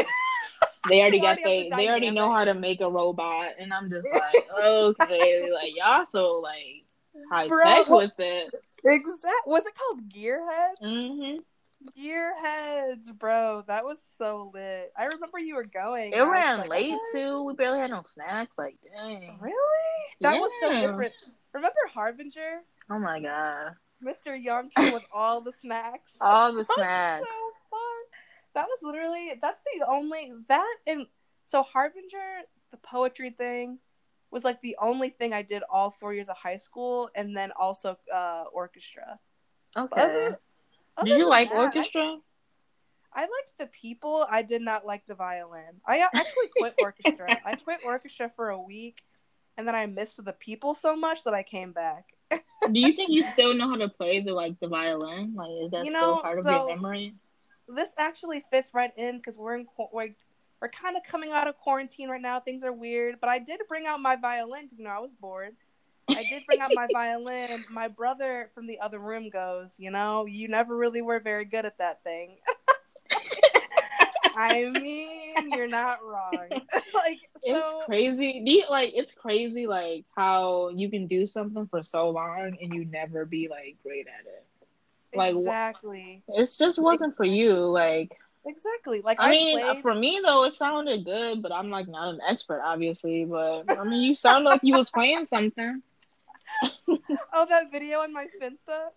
They 0.88 1.00
already 1.00 1.20
got 1.20 1.38
they 1.42 1.68
the 1.70 1.76
they 1.76 1.88
already 1.88 2.10
know 2.10 2.32
how 2.32 2.44
to 2.44 2.54
make 2.54 2.80
a 2.80 2.90
robot, 2.90 3.52
and 3.58 3.72
I'm 3.72 3.90
just 3.90 4.08
like, 4.12 4.62
okay, 4.64 5.50
like 5.52 5.72
y'all 5.76 6.06
so 6.06 6.40
like 6.40 6.84
high 7.30 7.48
Bro, 7.48 7.64
tech 7.64 7.88
with 7.88 8.12
it. 8.18 8.54
Exact. 8.84 9.46
Was 9.46 9.64
it 9.66 9.72
called 9.76 10.08
Gearhead? 10.08 10.76
hmm 10.80 11.38
Gearheads, 11.96 13.16
bro. 13.16 13.62
That 13.66 13.84
was 13.84 13.98
so 14.18 14.50
lit. 14.54 14.92
I 14.96 15.04
remember 15.04 15.38
you 15.38 15.54
were 15.56 15.66
going. 15.72 16.12
It 16.12 16.16
and 16.16 16.22
I 16.22 16.26
was 16.26 16.32
ran 16.32 16.58
like, 16.60 16.70
late 16.70 16.94
okay. 16.94 17.00
too. 17.12 17.44
We 17.44 17.54
barely 17.54 17.78
had 17.78 17.90
no 17.90 18.02
snacks. 18.02 18.58
Like, 18.58 18.76
dang. 18.82 19.38
Really? 19.40 19.54
That 20.20 20.40
was 20.40 20.50
so 20.60 20.72
different. 20.72 21.12
Remember 21.52 21.76
Harbinger? 21.92 22.62
Oh 22.90 22.98
my 22.98 23.20
god. 23.20 23.74
Mr. 24.02 24.42
Yonki 24.42 24.92
with 24.92 25.04
all 25.12 25.40
the 25.40 25.52
snacks. 25.60 26.12
All 26.20 26.52
the 26.52 26.64
snacks. 26.76 27.26
so. 27.28 27.76
That 28.56 28.66
was 28.66 28.80
literally 28.82 29.34
that's 29.40 29.60
the 29.60 29.86
only 29.86 30.32
that 30.48 30.76
and 30.86 31.06
so 31.44 31.62
Harbinger, 31.62 32.40
the 32.72 32.78
poetry 32.78 33.30
thing, 33.30 33.78
was 34.30 34.44
like 34.44 34.60
the 34.62 34.76
only 34.80 35.10
thing 35.10 35.32
I 35.32 35.42
did 35.42 35.62
all 35.70 35.90
four 35.90 36.12
years 36.12 36.28
of 36.28 36.36
high 36.36 36.56
school, 36.56 37.08
and 37.14 37.36
then 37.36 37.52
also 37.52 37.96
uh, 38.12 38.44
orchestra. 38.52 39.18
Okay. 39.76 40.00
Other- 40.00 40.40
other 40.96 41.08
Did 41.08 41.18
you 41.18 41.28
like 41.28 41.50
that, 41.50 41.58
orchestra? 41.58 42.16
I 43.12 43.20
liked 43.20 43.52
the 43.58 43.66
people. 43.66 44.26
I 44.30 44.42
did 44.42 44.62
not 44.62 44.86
like 44.86 45.06
the 45.06 45.14
violin. 45.14 45.80
I 45.86 45.98
actually 45.98 46.48
quit 46.56 46.74
orchestra. 46.82 47.38
I 47.44 47.54
quit 47.56 47.80
orchestra 47.84 48.30
for 48.34 48.48
a 48.48 48.58
week, 48.60 49.02
and 49.56 49.68
then 49.68 49.74
I 49.74 49.86
missed 49.86 50.22
the 50.24 50.32
people 50.32 50.74
so 50.74 50.96
much 50.96 51.24
that 51.24 51.34
I 51.34 51.42
came 51.42 51.72
back. 51.72 52.06
Do 52.30 52.80
you 52.80 52.94
think 52.94 53.10
you 53.10 53.22
still 53.34 53.54
know 53.54 53.68
how 53.68 53.76
to 53.76 53.88
play 53.88 54.20
the 54.20 54.32
like 54.32 54.58
the 54.60 54.68
violin? 54.68 55.34
Like, 55.34 55.50
is 55.62 55.70
that 55.70 55.84
You 55.84 55.90
still 55.90 56.16
know, 56.16 56.22
part 56.22 56.38
of 56.38 56.46
your 56.46 56.66
memory? 56.66 57.14
This 57.68 57.90
actually 57.98 58.44
fits 58.50 58.72
right 58.74 58.92
in 58.96 59.16
because 59.18 59.36
we're 59.36 59.56
in 59.56 59.66
we're, 59.92 60.08
we're 60.60 60.68
kind 60.68 60.96
of 60.96 61.02
coming 61.02 61.32
out 61.32 61.48
of 61.48 61.56
quarantine 61.58 62.08
right 62.08 62.20
now. 62.20 62.40
Things 62.40 62.62
are 62.62 62.72
weird, 62.72 63.16
but 63.20 63.28
I 63.28 63.38
did 63.38 63.60
bring 63.68 63.86
out 63.86 64.00
my 64.00 64.16
violin 64.16 64.64
because 64.64 64.78
you 64.78 64.84
know 64.84 64.90
I 64.90 65.00
was 65.00 65.12
bored. 65.12 65.56
I 66.08 66.24
did 66.30 66.44
bring 66.46 66.60
out 66.60 66.70
my 66.74 66.86
violin. 66.92 67.64
My 67.70 67.88
brother 67.88 68.50
from 68.54 68.66
the 68.66 68.80
other 68.80 68.98
room 68.98 69.28
goes, 69.30 69.74
you 69.78 69.90
know, 69.90 70.26
you 70.26 70.48
never 70.48 70.76
really 70.76 71.02
were 71.02 71.20
very 71.20 71.44
good 71.44 71.64
at 71.64 71.78
that 71.78 72.02
thing. 72.04 72.36
I 74.38 74.68
mean, 74.70 75.50
you're 75.52 75.66
not 75.66 76.04
wrong. 76.04 76.48
like 76.94 77.20
It's 77.42 77.58
so. 77.58 77.82
crazy. 77.86 78.42
You, 78.44 78.64
like 78.68 78.92
it's 78.94 79.12
crazy 79.12 79.66
like 79.66 80.04
how 80.14 80.68
you 80.68 80.90
can 80.90 81.06
do 81.06 81.26
something 81.26 81.66
for 81.68 81.82
so 81.82 82.10
long 82.10 82.56
and 82.60 82.74
you 82.74 82.84
never 82.84 83.24
be 83.24 83.48
like 83.48 83.76
great 83.82 84.06
at 84.06 84.26
it. 84.26 84.44
Like, 85.14 85.36
exactly. 85.36 86.22
It 86.28 86.50
just 86.58 86.78
wasn't 86.78 87.16
for 87.16 87.24
you. 87.24 87.54
Like 87.54 88.16
exactly. 88.46 89.02
Like 89.02 89.18
I 89.20 89.30
mean, 89.30 89.58
played... 89.58 89.82
for 89.82 89.94
me 89.94 90.20
though, 90.24 90.44
it 90.44 90.54
sounded 90.54 91.04
good, 91.04 91.42
but 91.42 91.52
I'm 91.52 91.70
like 91.70 91.88
not 91.88 92.14
an 92.14 92.20
expert, 92.26 92.62
obviously. 92.64 93.24
But 93.24 93.78
I 93.78 93.84
mean, 93.84 94.02
you 94.02 94.14
sound 94.14 94.44
like 94.44 94.60
you 94.62 94.74
was 94.74 94.90
playing 94.90 95.24
something. 95.24 95.82
oh, 96.88 97.46
that 97.48 97.70
video 97.70 98.00
on 98.00 98.12
my 98.12 98.26
Finsta. 98.40 98.88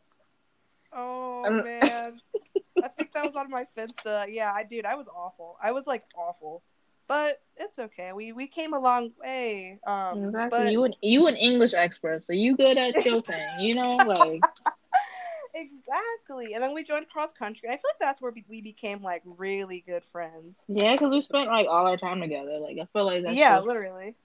Oh 0.91 1.43
man, 1.49 2.19
I 2.83 2.87
think 2.89 3.13
that 3.13 3.25
was 3.25 3.35
on 3.35 3.49
my 3.49 3.65
Finsta. 3.77 4.25
Yeah, 4.29 4.51
I 4.53 4.63
dude, 4.63 4.85
I 4.85 4.95
was 4.95 5.07
awful. 5.07 5.57
I 5.61 5.71
was 5.71 5.85
like 5.85 6.03
awful, 6.15 6.63
but 7.07 7.41
it's 7.57 7.77
okay. 7.77 8.11
We 8.13 8.31
we 8.31 8.47
came 8.47 8.73
a 8.73 8.79
long 8.79 9.11
way. 9.21 9.79
Um, 9.85 10.25
exactly. 10.25 10.59
But... 10.59 10.71
You 10.71 10.83
an 10.85 10.93
you 11.01 11.27
an 11.27 11.35
English 11.35 11.73
expert, 11.73 12.23
so 12.23 12.33
you 12.33 12.55
good 12.55 12.77
at 12.77 13.05
your 13.05 13.21
thing. 13.21 13.59
You 13.59 13.75
know, 13.75 13.97
like 13.97 14.41
exactly. 15.53 16.53
And 16.53 16.63
then 16.63 16.73
we 16.73 16.83
joined 16.83 17.09
cross 17.09 17.33
country. 17.33 17.69
I 17.69 17.73
feel 17.73 17.81
like 17.85 17.99
that's 17.99 18.21
where 18.21 18.33
we 18.47 18.61
became 18.61 19.01
like 19.01 19.21
really 19.25 19.83
good 19.85 20.03
friends. 20.11 20.65
Yeah, 20.67 20.93
because 20.93 21.11
we 21.11 21.21
spent 21.21 21.49
like 21.49 21.67
all 21.67 21.87
our 21.87 21.97
time 21.97 22.21
together. 22.21 22.59
Like 22.59 22.77
I 22.81 22.85
feel 22.93 23.05
like 23.05 23.23
that's 23.23 23.35
yeah, 23.35 23.55
just... 23.55 23.67
literally, 23.67 24.15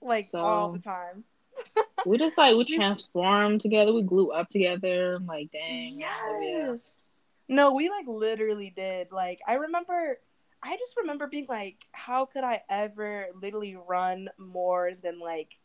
like 0.00 0.26
so... 0.26 0.40
all 0.40 0.72
the 0.72 0.78
time 0.78 1.24
we 2.06 2.18
just 2.18 2.38
like 2.38 2.56
we 2.56 2.64
transformed 2.64 3.60
together. 3.60 3.92
We 3.92 4.02
glue 4.02 4.30
up 4.30 4.50
together. 4.50 5.14
I'm 5.14 5.26
like, 5.26 5.52
dang. 5.52 6.00
Yes. 6.00 6.98
No, 7.48 7.72
we 7.72 7.88
like 7.90 8.06
literally 8.06 8.72
did. 8.74 9.12
Like 9.12 9.40
I 9.46 9.54
remember 9.54 10.18
I 10.62 10.76
just 10.76 10.96
remember 10.96 11.26
being 11.26 11.46
like, 11.48 11.76
how 11.92 12.26
could 12.26 12.44
I 12.44 12.62
ever 12.68 13.28
literally 13.40 13.76
run 13.76 14.28
more 14.38 14.92
than 15.02 15.18
like 15.18 15.58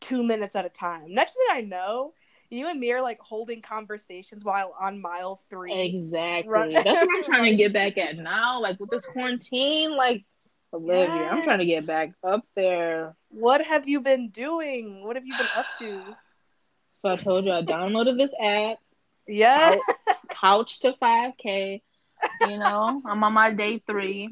two 0.00 0.22
minutes 0.22 0.56
at 0.56 0.66
a 0.66 0.70
time? 0.70 1.14
Next 1.14 1.34
thing 1.34 1.46
I 1.50 1.60
know, 1.60 2.12
you 2.50 2.68
and 2.68 2.78
me 2.80 2.92
are 2.92 3.02
like 3.02 3.18
holding 3.20 3.62
conversations 3.62 4.44
while 4.44 4.74
on 4.80 5.00
mile 5.00 5.42
three. 5.50 5.72
Exactly. 5.72 6.50
Run- 6.50 6.72
That's 6.72 6.86
what 6.86 7.08
I'm 7.16 7.22
trying 7.22 7.50
to 7.50 7.56
get 7.56 7.72
back 7.72 7.98
at 7.98 8.16
now. 8.18 8.60
Like 8.60 8.78
with 8.80 8.90
this 8.90 9.04
quarantine, 9.06 9.96
like 9.96 10.24
Olivia, 10.72 11.04
yes. 11.06 11.32
I'm 11.32 11.42
trying 11.44 11.58
to 11.58 11.66
get 11.66 11.86
back 11.86 12.10
up 12.22 12.44
there. 12.54 13.14
What 13.30 13.64
have 13.64 13.86
you 13.88 14.00
been 14.00 14.30
doing? 14.30 15.04
What 15.04 15.16
have 15.16 15.26
you 15.26 15.36
been 15.36 15.48
up 15.56 15.66
to? 15.80 16.02
So 16.98 17.10
I 17.10 17.16
told 17.16 17.44
you 17.44 17.52
I 17.52 17.60
downloaded 17.60 18.16
this 18.16 18.32
app. 18.42 18.78
Yeah. 19.28 19.76
Couch 20.30 20.80
to 20.80 20.92
5K. 20.94 21.82
You 22.48 22.58
know, 22.58 23.02
I'm 23.06 23.22
on 23.22 23.32
my 23.34 23.50
day 23.52 23.82
three. 23.86 24.30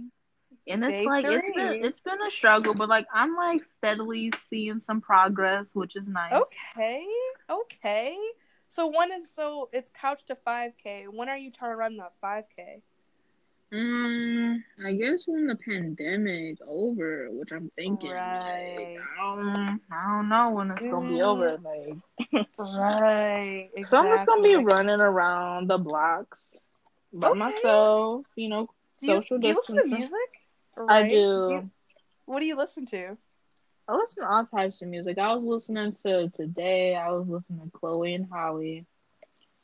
And 0.67 0.83
it's 0.83 0.93
day 0.93 1.05
like 1.05 1.25
it 1.27 1.33
it's 1.33 1.55
been 1.55 1.85
it's 1.85 2.01
been 2.01 2.19
a 2.27 2.31
struggle, 2.31 2.75
but 2.75 2.89
like 2.89 3.07
I'm 3.13 3.37
like 3.37 3.65
steadily 3.65 4.33
seeing 4.37 4.79
some 4.79 5.01
progress, 5.01 5.75
which 5.75 5.95
is 5.95 6.09
nice. 6.09 6.33
Okay. 6.33 7.07
Okay. 7.51 8.17
So 8.69 8.87
when 8.87 9.13
is 9.13 9.31
so 9.31 9.69
it's 9.73 9.91
couch 9.91 10.25
to 10.27 10.35
5K. 10.35 11.07
When 11.13 11.29
are 11.29 11.37
you 11.37 11.51
trying 11.51 11.73
to 11.73 11.77
run 11.77 11.97
that 11.99 12.13
5K? 12.23 12.81
Um, 13.73 14.63
I 14.85 14.93
guess 14.93 15.27
when 15.27 15.47
the 15.49 15.57
pandemic 15.57 16.59
over, 16.67 17.29
which 17.31 17.51
I'm 17.51 17.71
thinking, 17.75 18.13
right. 18.13 18.77
like, 18.77 19.01
I 19.19 19.37
don't, 19.37 19.81
I 19.91 20.17
don't 20.17 20.29
know 20.29 20.51
when 20.51 20.71
it's 20.71 20.91
gonna 20.91 21.09
be 21.09 21.23
over. 21.23 21.59
Like, 21.59 22.47
right, 22.57 23.69
exactly. 23.75 23.85
so 23.91 23.99
I'm 23.99 24.17
just 24.17 24.27
gonna 24.27 24.43
be 24.43 24.55
running 24.57 25.01
around 25.01 25.69
the 25.69 25.79
blocks 25.79 26.61
by 27.13 27.31
okay. 27.31 27.39
myself. 27.39 28.27
You 28.37 28.49
know, 28.49 28.69
do 29.01 29.07
you, 29.07 29.15
social 29.15 29.39
do 29.39 29.49
you 29.49 29.55
distancing. 29.55 29.77
listen 29.77 29.91
to 29.91 29.99
music? 29.99 30.44
Right? 30.77 31.05
I 31.05 31.09
do. 31.09 31.71
what 32.27 32.41
do 32.41 32.47
you 32.47 32.57
listen 32.57 32.87
to? 32.87 33.17
I 33.87 33.95
listen 33.95 34.23
to 34.23 34.31
all 34.31 34.47
types 34.47 34.81
of 34.83 34.89
music. 34.89 35.19
I 35.19 35.35
was 35.35 35.45
listening 35.45 35.93
to 36.05 36.31
today. 36.31 36.97
I 36.97 37.11
was 37.11 37.27
listening 37.29 37.71
to 37.71 37.79
Chloe 37.79 38.15
and 38.15 38.27
Halle. 38.33 38.87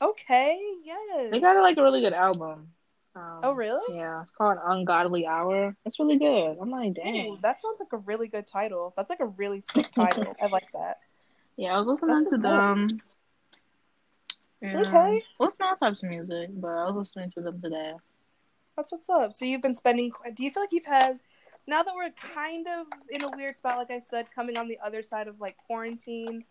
Okay. 0.02 0.60
Yes. 0.84 1.30
They 1.30 1.40
got 1.40 1.60
like 1.60 1.78
a 1.78 1.82
really 1.82 2.00
good 2.00 2.12
album. 2.12 2.68
Um, 3.16 3.40
oh 3.42 3.52
really? 3.52 3.96
Yeah, 3.96 4.22
it's 4.22 4.30
called 4.30 4.58
Ungodly 4.64 5.26
Hour. 5.26 5.74
It's 5.84 5.98
really 5.98 6.18
good. 6.18 6.56
I'm 6.60 6.70
like, 6.70 6.94
dang. 6.94 7.32
Ooh, 7.32 7.38
that 7.42 7.60
sounds 7.60 7.80
like 7.80 7.92
a 7.92 7.98
really 7.98 8.28
good 8.28 8.46
title. 8.46 8.94
That's 8.96 9.10
like 9.10 9.20
a 9.20 9.26
really 9.26 9.62
sick 9.72 9.90
title. 9.94 10.36
I 10.40 10.46
like 10.46 10.70
that. 10.72 10.98
Yeah, 11.56 11.74
I 11.74 11.78
was 11.78 11.88
listening 11.88 12.18
That's 12.18 12.30
to 12.30 12.38
them. 12.38 13.02
Okay. 14.62 15.22
Listen 15.38 15.58
to 15.58 15.64
all 15.64 15.76
types 15.76 16.02
of 16.02 16.10
music, 16.10 16.50
but 16.52 16.68
I 16.68 16.84
was 16.84 16.94
listening 16.94 17.30
to 17.32 17.40
them 17.40 17.60
today. 17.60 17.94
That's 18.76 18.92
what's 18.92 19.10
up. 19.10 19.32
So 19.32 19.44
you've 19.44 19.62
been 19.62 19.74
spending. 19.74 20.12
Do 20.34 20.44
you 20.44 20.50
feel 20.50 20.62
like 20.62 20.72
you've 20.72 20.86
had? 20.86 21.18
Now 21.66 21.82
that 21.82 21.94
we're 21.94 22.10
kind 22.34 22.66
of 22.66 22.86
in 23.10 23.22
a 23.22 23.36
weird 23.36 23.58
spot, 23.58 23.76
like 23.76 23.90
I 23.90 24.00
said, 24.00 24.26
coming 24.34 24.56
on 24.56 24.68
the 24.68 24.78
other 24.82 25.02
side 25.02 25.28
of 25.28 25.40
like 25.40 25.56
quarantine, 25.66 26.44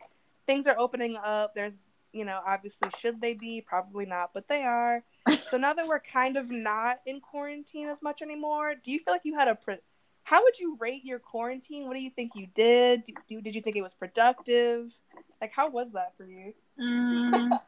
things 0.48 0.68
are 0.68 0.78
opening 0.78 1.18
up. 1.18 1.56
There's 1.56 1.78
you 2.12 2.26
know, 2.26 2.40
obviously, 2.46 2.90
should 2.98 3.22
they 3.22 3.34
be? 3.34 3.62
Probably 3.62 4.06
not, 4.06 4.32
but 4.34 4.48
they 4.48 4.64
are. 4.64 5.04
so 5.50 5.58
now 5.58 5.74
that 5.74 5.88
we're 5.88 6.00
kind 6.00 6.38
of 6.38 6.50
not 6.50 7.00
in 7.06 7.20
quarantine 7.22 7.88
as 7.88 8.02
much 8.02 8.22
anymore, 8.22 8.74
do 8.84 8.92
you 8.92 9.00
feel 9.00 9.14
like 9.14 9.26
you 9.26 9.38
had 9.38 9.48
a? 9.48 9.56
Pre- 9.56 9.78
How 10.24 10.42
would 10.44 10.58
you 10.60 10.78
rate 10.80 11.04
your 11.06 11.20
quarantine? 11.20 11.88
What 11.88 11.96
do 11.96 12.02
you 12.02 12.10
think 12.10 12.32
you 12.36 12.48
did? 12.54 13.04
You, 13.28 13.42
did 13.42 13.56
you 13.56 13.62
think 13.62 13.76
it 13.76 13.82
was 13.82 13.94
productive? 13.94 14.92
Like, 15.42 15.52
how 15.54 15.70
was 15.70 15.92
that 15.94 16.14
for 16.18 16.26
you? 16.26 16.54
Mm, 16.80 17.60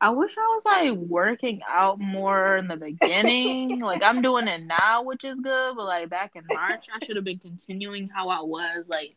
I 0.00 0.10
wish 0.10 0.34
I 0.36 0.40
was 0.40 0.64
like 0.64 0.92
working 0.92 1.60
out 1.68 1.98
more 1.98 2.56
in 2.56 2.68
the 2.68 2.76
beginning. 2.76 3.80
like 3.80 4.02
I'm 4.02 4.22
doing 4.22 4.48
it 4.48 4.62
now, 4.62 5.02
which 5.02 5.24
is 5.24 5.38
good, 5.40 5.76
but 5.76 5.84
like 5.84 6.10
back 6.10 6.32
in 6.34 6.44
March, 6.52 6.88
I 6.94 7.04
should 7.04 7.16
have 7.16 7.24
been 7.24 7.38
continuing 7.38 8.08
how 8.08 8.28
I 8.28 8.42
was 8.42 8.84
like 8.88 9.16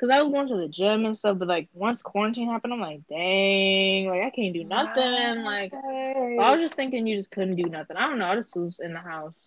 Cause 0.00 0.10
I 0.10 0.20
was 0.20 0.32
going 0.32 0.48
to 0.48 0.56
the 0.56 0.66
gym 0.66 1.06
and 1.06 1.16
stuff, 1.16 1.38
but 1.38 1.46
like 1.46 1.68
once 1.72 2.02
quarantine 2.02 2.50
happened, 2.50 2.72
I'm 2.72 2.80
like, 2.80 3.06
dang, 3.08 4.08
like 4.08 4.22
I 4.22 4.30
can't 4.30 4.52
do 4.52 4.64
nothing. 4.64 5.44
Like 5.44 5.72
I 5.72 6.50
was 6.50 6.60
just 6.60 6.74
thinking 6.74 7.06
you 7.06 7.16
just 7.16 7.30
couldn't 7.30 7.54
do 7.54 7.68
nothing. 7.68 7.96
I 7.96 8.08
don't 8.08 8.18
know. 8.18 8.26
I 8.26 8.34
just 8.34 8.56
was 8.56 8.80
in 8.80 8.92
the 8.92 8.98
house, 8.98 9.46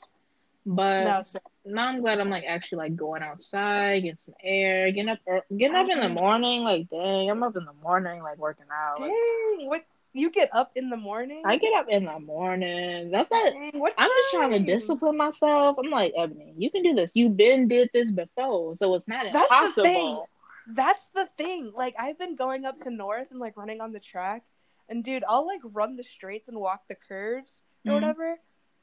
but 0.66 1.04
no, 1.04 1.24
now 1.66 1.88
I'm 1.90 2.00
glad 2.00 2.22
I'm 2.22 2.30
like 2.30 2.46
actually 2.48 2.78
like 2.78 2.96
going 2.96 3.24
outside, 3.24 4.04
getting 4.04 4.18
some 4.18 4.36
air, 4.42 4.90
getting 4.94 5.10
up, 5.10 5.20
getting 5.56 5.76
up 5.76 5.90
in 5.90 6.00
the 6.00 6.10
morning. 6.10 6.64
Like 6.64 6.90
dang, 6.90 7.30
I'm 7.30 7.44
up 7.44 7.58
in 7.58 7.66
the 7.66 7.76
morning, 7.84 8.24
like 8.24 8.38
working 8.38 8.68
out. 8.72 9.00
Dang, 9.00 9.58
like, 9.60 9.70
what 9.70 9.86
you 10.14 10.32
get 10.32 10.50
up 10.54 10.72
in 10.76 10.90
the 10.90 10.98
morning? 10.98 11.44
I 11.46 11.58
get 11.58 11.74
up 11.74 11.88
in 11.90 12.06
the 12.06 12.20
morning. 12.20 13.12
That's 13.12 13.30
not. 13.30 13.54
Dang, 13.54 13.82
I'm 13.98 14.10
just 14.10 14.32
trying 14.32 14.52
to 14.52 14.60
discipline 14.60 15.18
myself. 15.18 15.78
I'm 15.84 15.92
like 15.92 16.14
Ebony, 16.18 16.54
you 16.58 16.72
can 16.72 16.84
do 16.84 16.96
this. 16.96 17.12
You've 17.14 17.38
been 17.38 17.68
did 17.68 17.90
this 17.94 18.12
before, 18.12 18.76
so 18.76 18.96
it's 18.96 19.08
not 19.08 19.26
That's 19.32 19.52
impossible 19.52 20.28
that's 20.68 21.08
the 21.14 21.28
thing. 21.38 21.72
Like 21.76 21.96
I've 21.98 22.20
been 22.20 22.36
going 22.36 22.66
up 22.66 22.82
to 22.82 22.90
North 22.90 23.32
and 23.32 23.40
like 23.40 23.58
running 23.58 23.82
on 23.82 23.92
the 23.92 24.00
track, 24.00 24.44
and 24.90 25.04
dude, 25.04 25.24
I'll 25.28 25.46
like 25.46 25.62
run 25.64 25.96
the 25.96 26.04
straights 26.04 26.50
and 26.50 26.60
walk 26.60 26.88
the 26.88 26.96
curves 26.96 27.64
or 27.86 27.90
mm-hmm. 27.90 27.94
whatever. 27.96 28.40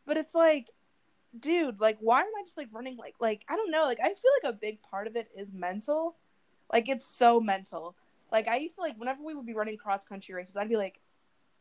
But 0.06 0.16
it's 0.16 0.34
like, 0.34 0.70
dude, 1.38 1.80
like 1.80 1.98
why 2.00 2.20
am 2.20 2.26
I 2.38 2.42
just 2.42 2.56
like 2.56 2.68
running 2.72 2.96
like 2.96 3.14
like 3.20 3.42
I 3.48 3.56
don't 3.56 3.70
know. 3.70 3.84
Like 3.84 4.00
I 4.00 4.08
feel 4.08 4.32
like 4.42 4.54
a 4.54 4.58
big 4.58 4.82
part 4.82 5.06
of 5.06 5.16
it 5.16 5.28
is 5.36 5.48
mental. 5.52 6.16
Like 6.72 6.88
it's 6.88 7.06
so 7.06 7.40
mental. 7.40 7.94
Like 8.32 8.48
I 8.48 8.56
used 8.56 8.76
to 8.76 8.80
like 8.80 8.98
whenever 8.98 9.22
we 9.22 9.34
would 9.34 9.46
be 9.46 9.54
running 9.54 9.76
cross 9.76 10.04
country 10.04 10.34
races, 10.34 10.56
I'd 10.56 10.68
be 10.68 10.76
like, 10.76 11.00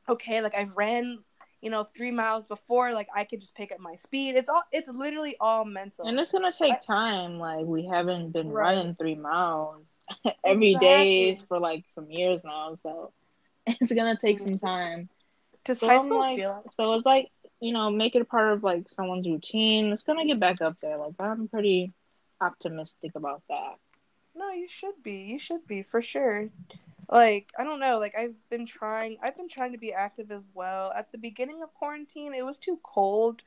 okay, 0.10 0.42
like 0.42 0.56
I've 0.56 0.76
ran 0.76 1.20
you 1.64 1.70
know, 1.70 1.88
three 1.96 2.12
miles 2.12 2.46
before, 2.46 2.92
like 2.92 3.08
I 3.16 3.24
could 3.24 3.40
just 3.40 3.56
pick 3.56 3.72
up 3.72 3.80
my 3.80 3.96
speed. 3.96 4.36
It's 4.36 4.50
all 4.50 4.64
it's 4.74 4.90
literally 4.90 5.38
all 5.40 5.64
mental. 5.64 6.06
And 6.06 6.20
it's 6.20 6.34
gonna 6.34 6.52
take 6.52 6.82
time. 6.82 7.40
Like 7.40 7.66
we 7.66 7.86
haven't 7.86 8.32
been 8.32 8.50
right. 8.50 8.76
running 8.76 8.96
three 8.96 9.16
miles 9.16 9.88
every 10.44 10.72
exactly. 10.72 10.88
day 10.88 11.36
for 11.48 11.60
like 11.62 11.86
some 11.88 12.12
years 12.12 12.42
now, 12.44 12.76
so 12.76 13.14
it's 13.66 13.94
gonna 13.94 14.18
take 14.18 14.40
some 14.40 14.56
mm-hmm. 14.56 14.66
time. 14.66 15.10
To 15.64 15.74
so 15.74 15.90
I'm 15.90 16.10
like, 16.10 16.44
so 16.72 16.96
it's 16.96 17.06
like 17.06 17.30
you 17.62 17.72
know, 17.72 17.90
make 17.90 18.16
it 18.16 18.22
a 18.22 18.26
part 18.26 18.52
of 18.52 18.62
like 18.62 18.90
someone's 18.90 19.26
routine. 19.26 19.94
It's 19.94 20.04
gonna 20.04 20.26
get 20.26 20.42
back 20.42 20.62
up 20.62 20.76
there. 20.82 20.98
Like 20.98 21.14
I'm 21.18 21.48
pretty 21.48 21.94
optimistic 22.42 23.12
about 23.16 23.42
that. 23.48 23.76
No, 24.36 24.52
you 24.52 24.68
should 24.68 25.02
be. 25.02 25.22
You 25.22 25.40
should 25.40 25.66
be 25.66 25.82
for 25.82 26.02
sure. 26.02 26.50
Like 27.14 27.52
I 27.58 27.64
don't 27.64 27.80
know. 27.80 28.00
Like 28.00 28.18
I've 28.18 28.36
been 28.50 28.66
trying. 28.66 29.18
I've 29.22 29.38
been 29.38 29.48
trying 29.48 29.72
to 29.72 29.78
be 29.78 29.94
active 29.94 30.32
as 30.32 30.44
well. 30.54 30.92
At 30.96 31.12
the 31.12 31.18
beginning 31.18 31.62
of 31.62 31.74
quarantine, 31.74 32.34
it 32.34 32.46
was 32.46 32.58
too 32.58 32.80
cold, 32.84 33.44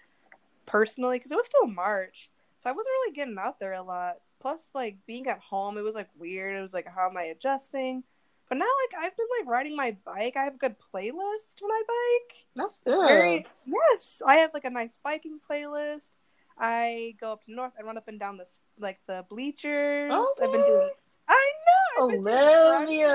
personally, 0.64 1.18
because 1.18 1.32
it 1.32 1.36
was 1.36 1.46
still 1.46 1.66
March, 1.66 2.30
so 2.62 2.70
I 2.70 2.72
wasn't 2.72 2.86
really 2.86 3.14
getting 3.14 3.36
out 3.38 3.60
there 3.60 3.74
a 3.74 3.82
lot 3.82 4.16
plus 4.40 4.70
like 4.74 4.96
being 5.06 5.26
at 5.26 5.40
home 5.40 5.78
it 5.78 5.82
was 5.82 5.94
like 5.94 6.08
weird 6.18 6.56
it 6.56 6.60
was 6.60 6.72
like 6.72 6.86
how 6.86 7.08
am 7.08 7.16
i 7.16 7.24
adjusting 7.24 8.02
but 8.48 8.58
now 8.58 8.64
like 8.64 9.04
i've 9.04 9.16
been 9.16 9.26
like 9.40 9.48
riding 9.48 9.74
my 9.74 9.96
bike 10.04 10.36
i 10.36 10.44
have 10.44 10.54
a 10.54 10.58
good 10.58 10.76
playlist 10.78 11.56
when 11.60 11.70
i 11.70 11.82
bike 11.88 12.36
that's 12.54 12.80
good 12.80 12.92
it's 12.92 13.02
very 13.02 13.44
yes 13.66 14.22
i 14.26 14.36
have 14.36 14.50
like 14.54 14.64
a 14.64 14.70
nice 14.70 14.98
biking 15.02 15.40
playlist 15.50 16.12
i 16.58 17.14
go 17.20 17.32
up 17.32 17.44
to 17.44 17.52
north 17.52 17.72
i 17.78 17.82
run 17.82 17.96
up 17.96 18.08
and 18.08 18.20
down 18.20 18.36
this 18.36 18.60
like 18.78 19.00
the 19.06 19.24
bleachers 19.28 20.12
okay. 20.12 20.44
i've 20.44 20.52
been 20.52 20.64
doing 20.64 20.90
i 21.28 21.50
know 21.98 22.04
olivia 22.04 23.08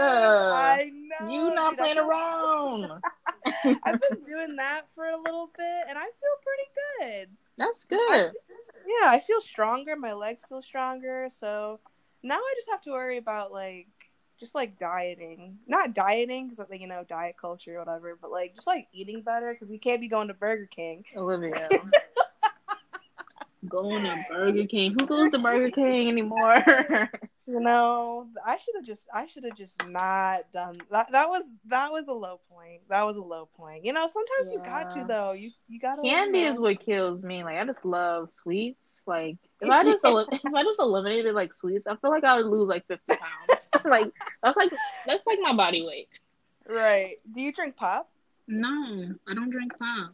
i 0.54 0.92
know 0.92 1.30
you 1.30 1.54
not 1.56 1.72
dude, 1.72 1.80
playing 1.80 1.98
around 1.98 2.92
i've 3.84 4.00
been 4.10 4.24
doing 4.26 4.56
that 4.56 4.84
for 4.96 5.06
a 5.06 5.18
little 5.18 5.50
bit 5.58 5.86
and 5.88 5.98
i 5.98 6.04
feel 6.04 6.38
pretty 6.44 7.22
good 7.24 7.30
that's 7.58 7.86
good 7.86 8.32
yeah, 8.86 9.10
I 9.10 9.20
feel 9.20 9.42
stronger. 9.42 9.96
My 9.96 10.14
legs 10.14 10.44
feel 10.48 10.62
stronger. 10.62 11.30
So 11.32 11.80
now 12.24 12.36
I 12.36 12.54
just 12.56 12.70
have 12.70 12.82
to 12.84 12.92
worry 12.92 13.18
about 13.18 13.52
like 13.52 13.88
just 14.40 14.56
like 14.56 14.78
dieting, 14.78 15.58
not 15.68 15.94
dieting 15.94 16.50
because 16.50 16.70
like 16.70 16.82
you 16.82 16.88
know 16.88 17.04
diet 17.08 17.36
culture 17.40 17.76
or 17.76 17.80
whatever, 17.80 18.18
but 18.20 18.32
like 18.32 18.56
just 18.56 18.68
like 18.68 18.88
eating 18.94 19.22
better 19.22 19.54
because 19.54 19.70
we 19.70 19.78
can't 19.78 20.02
be 20.02 20.08
going 20.08 20.28
to 20.30 20.34
Burger 20.34 20.68
King. 20.68 21.06
Olivia, 21.16 21.70
going 23.68 24.04
to 24.04 24.26
Burger 24.30 24.66
King. 24.66 24.96
Who 25.00 25.06
goes 25.06 25.30
to 25.30 25.40
Burger 25.40 25.72
King 25.72 26.10
anymore? 26.10 26.64
You 27.48 27.60
know, 27.60 28.28
I 28.46 28.58
should 28.58 28.76
have 28.76 28.86
just 28.86 29.02
I 29.14 29.26
should 29.26 29.44
have 29.46 29.56
just 29.56 29.86
not 29.88 30.52
done 30.54 30.80
that. 30.92 31.12
That 31.12 31.28
was 31.28 31.44
that 31.66 31.92
was 31.92 32.08
a 32.08 32.14
low 32.14 32.40
point. 32.50 32.82
That 32.90 33.04
was 33.06 33.18
a 33.18 33.22
low 33.22 33.50
point. 33.58 33.84
You 33.84 33.94
know, 33.94 34.02
sometimes 34.14 34.52
you 34.54 34.60
got 34.60 34.92
to 34.92 35.04
though. 35.08 35.32
You 35.32 35.50
you 35.68 35.80
gotta 35.80 36.02
Candy 36.04 36.44
is 36.44 36.60
what 36.60 36.80
kills 36.80 37.24
me. 37.24 37.44
Like 37.44 37.58
I 37.58 37.66
just 37.66 37.84
love 37.84 38.32
sweets. 38.32 39.02
Like 39.08 39.38
if 39.60 39.70
I 39.70 39.84
just 39.84 40.06
el- 40.06 40.20
if 40.20 40.54
I 40.54 40.64
just 40.64 40.80
eliminated 40.80 41.34
like 41.34 41.54
sweets, 41.54 41.88
I 41.88 41.96
feel 41.96 42.12
like 42.12 42.24
I 42.24 42.38
would 42.38 42.46
lose 42.46 42.70
like 42.70 42.86
fifty 42.88 43.16
pounds. 43.18 43.70
like 43.86 44.12
that's 44.44 44.56
like 44.56 44.72
that's 45.08 45.26
like 45.26 45.40
my 45.42 45.54
body 45.54 45.84
weight. 45.86 46.10
right. 46.70 47.18
Do 47.32 47.42
you 47.42 47.52
drink 47.52 47.76
pop? 47.76 48.10
No, 48.48 49.16
I 49.28 49.34
don't 49.34 49.50
drink 49.50 49.78
pop. 49.80 50.14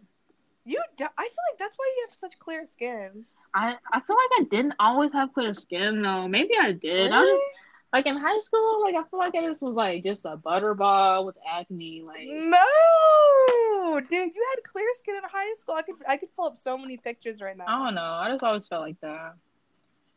You 0.65 0.81
do- 0.95 1.05
I 1.17 1.23
feel 1.23 1.43
like 1.51 1.59
that's 1.59 1.77
why 1.77 1.93
you 1.97 2.05
have 2.07 2.15
such 2.15 2.39
clear 2.39 2.65
skin. 2.65 3.25
I 3.57 3.77
I 3.91 3.99
feel 4.01 4.15
like 4.15 4.41
I 4.41 4.43
didn't 4.49 4.73
always 4.79 5.11
have 5.13 5.33
clear 5.33 5.53
skin 5.53 6.01
though. 6.01 6.27
Maybe 6.27 6.51
I 6.59 6.73
did. 6.73 7.11
I 7.11 7.21
was 7.21 7.29
just 7.29 7.41
like 7.93 8.05
in 8.05 8.17
high 8.17 8.39
school. 8.39 8.81
Like 8.83 8.95
I 8.95 9.03
feel 9.09 9.19
like 9.19 9.35
I 9.35 9.41
just 9.45 9.63
was 9.63 9.75
like 9.75 10.03
just 10.03 10.25
a 10.25 10.37
butterball 10.37 11.25
with 11.25 11.37
acne. 11.49 12.03
Like 12.05 12.27
No, 12.27 13.99
dude, 14.01 14.11
you 14.35 14.45
had 14.55 14.63
clear 14.71 14.87
skin 14.97 15.15
in 15.15 15.21
high 15.31 15.53
school. 15.57 15.75
I 15.75 15.81
could 15.81 15.95
I 16.07 16.17
could 16.17 16.35
pull 16.35 16.45
up 16.45 16.57
so 16.57 16.77
many 16.77 16.97
pictures 16.97 17.41
right 17.41 17.57
now. 17.57 17.65
I 17.67 17.85
don't 17.85 17.95
know. 17.95 18.01
I 18.13 18.29
just 18.31 18.43
always 18.43 18.67
felt 18.67 18.81
like 18.83 18.99
that. 19.01 19.35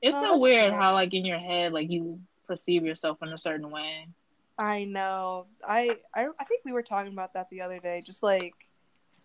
It's 0.02 0.16
Oh, 0.16 0.20
so 0.20 0.38
weird 0.38 0.70
cool. 0.72 0.80
how 0.80 0.92
like 0.94 1.14
in 1.14 1.24
your 1.24 1.38
head 1.38 1.72
like 1.72 1.90
you 1.90 2.20
perceive 2.46 2.84
yourself 2.84 3.18
in 3.22 3.28
a 3.32 3.38
certain 3.38 3.70
way. 3.70 4.06
I 4.58 4.84
know. 4.84 5.46
I, 5.66 5.96
I 6.14 6.26
I 6.38 6.44
think 6.44 6.64
we 6.66 6.72
were 6.72 6.82
talking 6.82 7.12
about 7.12 7.32
that 7.34 7.48
the 7.50 7.62
other 7.62 7.78
day. 7.78 8.02
Just 8.04 8.22
like, 8.22 8.54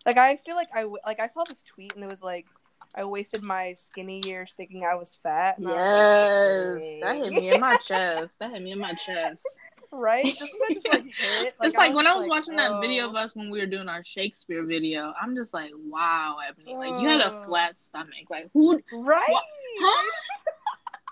like 0.05 0.17
I 0.17 0.37
feel 0.45 0.55
like 0.55 0.69
I 0.73 0.83
like 1.05 1.19
I 1.19 1.27
saw 1.27 1.43
this 1.43 1.61
tweet 1.63 1.93
and 1.95 2.03
it 2.03 2.09
was 2.09 2.21
like, 2.21 2.45
I 2.95 3.03
wasted 3.03 3.43
my 3.43 3.73
skinny 3.77 4.21
years 4.25 4.53
thinking 4.55 4.85
I 4.85 4.95
was 4.95 5.17
fat. 5.21 5.57
I 5.59 5.61
was 5.61 6.83
Yes, 6.83 7.01
like, 7.01 7.01
that 7.01 7.25
hit 7.25 7.33
me 7.33 7.51
in 7.53 7.59
my 7.59 7.75
chest. 7.85 8.39
That 8.39 8.51
hit 8.51 8.61
me 8.61 8.71
in 8.71 8.79
my 8.79 8.93
chest. 8.93 9.45
right? 9.91 10.23
Doesn't 10.23 10.39
that 10.39 10.73
just 10.73 10.87
like 10.93 11.03
hit? 11.03 11.55
it's 11.61 11.75
like 11.75 11.93
when 11.93 12.07
I 12.07 12.13
was 12.13 12.21
just 12.23 12.29
watching 12.29 12.55
that 12.55 12.79
video 12.79 13.05
oh. 13.07 13.09
of 13.09 13.15
us 13.15 13.35
when 13.35 13.49
we 13.49 13.59
were 13.59 13.65
doing 13.65 13.89
our 13.89 14.03
Shakespeare 14.03 14.63
video. 14.63 15.13
I'm 15.21 15.35
just 15.35 15.53
like, 15.53 15.71
wow, 15.87 16.37
Ebony, 16.47 16.75
like 16.75 17.01
you 17.01 17.09
had 17.09 17.21
a 17.21 17.33
Oh. 17.33 17.43
flat 17.47 17.79
stomach. 17.79 18.29
Like 18.29 18.49
who? 18.53 18.81
right? 18.93 19.23
What? 19.29 19.43
Huh? 19.79 20.11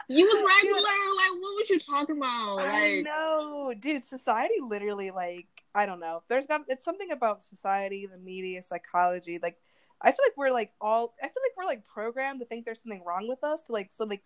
You 0.09 0.25
was 0.25 0.35
regular. 0.35 0.81
Like 0.81 1.41
what 1.41 1.55
was 1.55 1.69
you 1.69 1.79
talking 1.79 2.17
about? 2.17 2.59
I 2.59 3.01
know, 3.01 3.73
dude. 3.79 4.03
Society 4.03 4.55
literally, 4.61 5.11
like, 5.11 5.47
I 5.73 5.85
don't 5.85 6.01
know. 6.01 6.23
There's 6.27 6.45
got 6.45 6.63
it's 6.67 6.83
something 6.83 7.11
about 7.13 7.41
society, 7.41 8.05
the 8.05 8.17
media, 8.17 8.61
psychology. 8.65 9.39
Like, 9.41 9.57
I 10.03 10.11
feel 10.11 10.19
like 10.25 10.37
we're 10.37 10.51
like 10.51 10.73
all. 10.81 11.15
I 11.21 11.27
feel 11.27 11.43
like 11.43 11.57
we're 11.57 11.65
like 11.65 11.87
programmed 11.87 12.41
to 12.41 12.45
think 12.45 12.65
there's 12.65 12.81
something 12.81 13.03
wrong 13.05 13.27
with 13.27 13.43
us. 13.43 13.63
To 13.63 13.71
like, 13.71 13.91
so 13.93 14.05
like, 14.05 14.21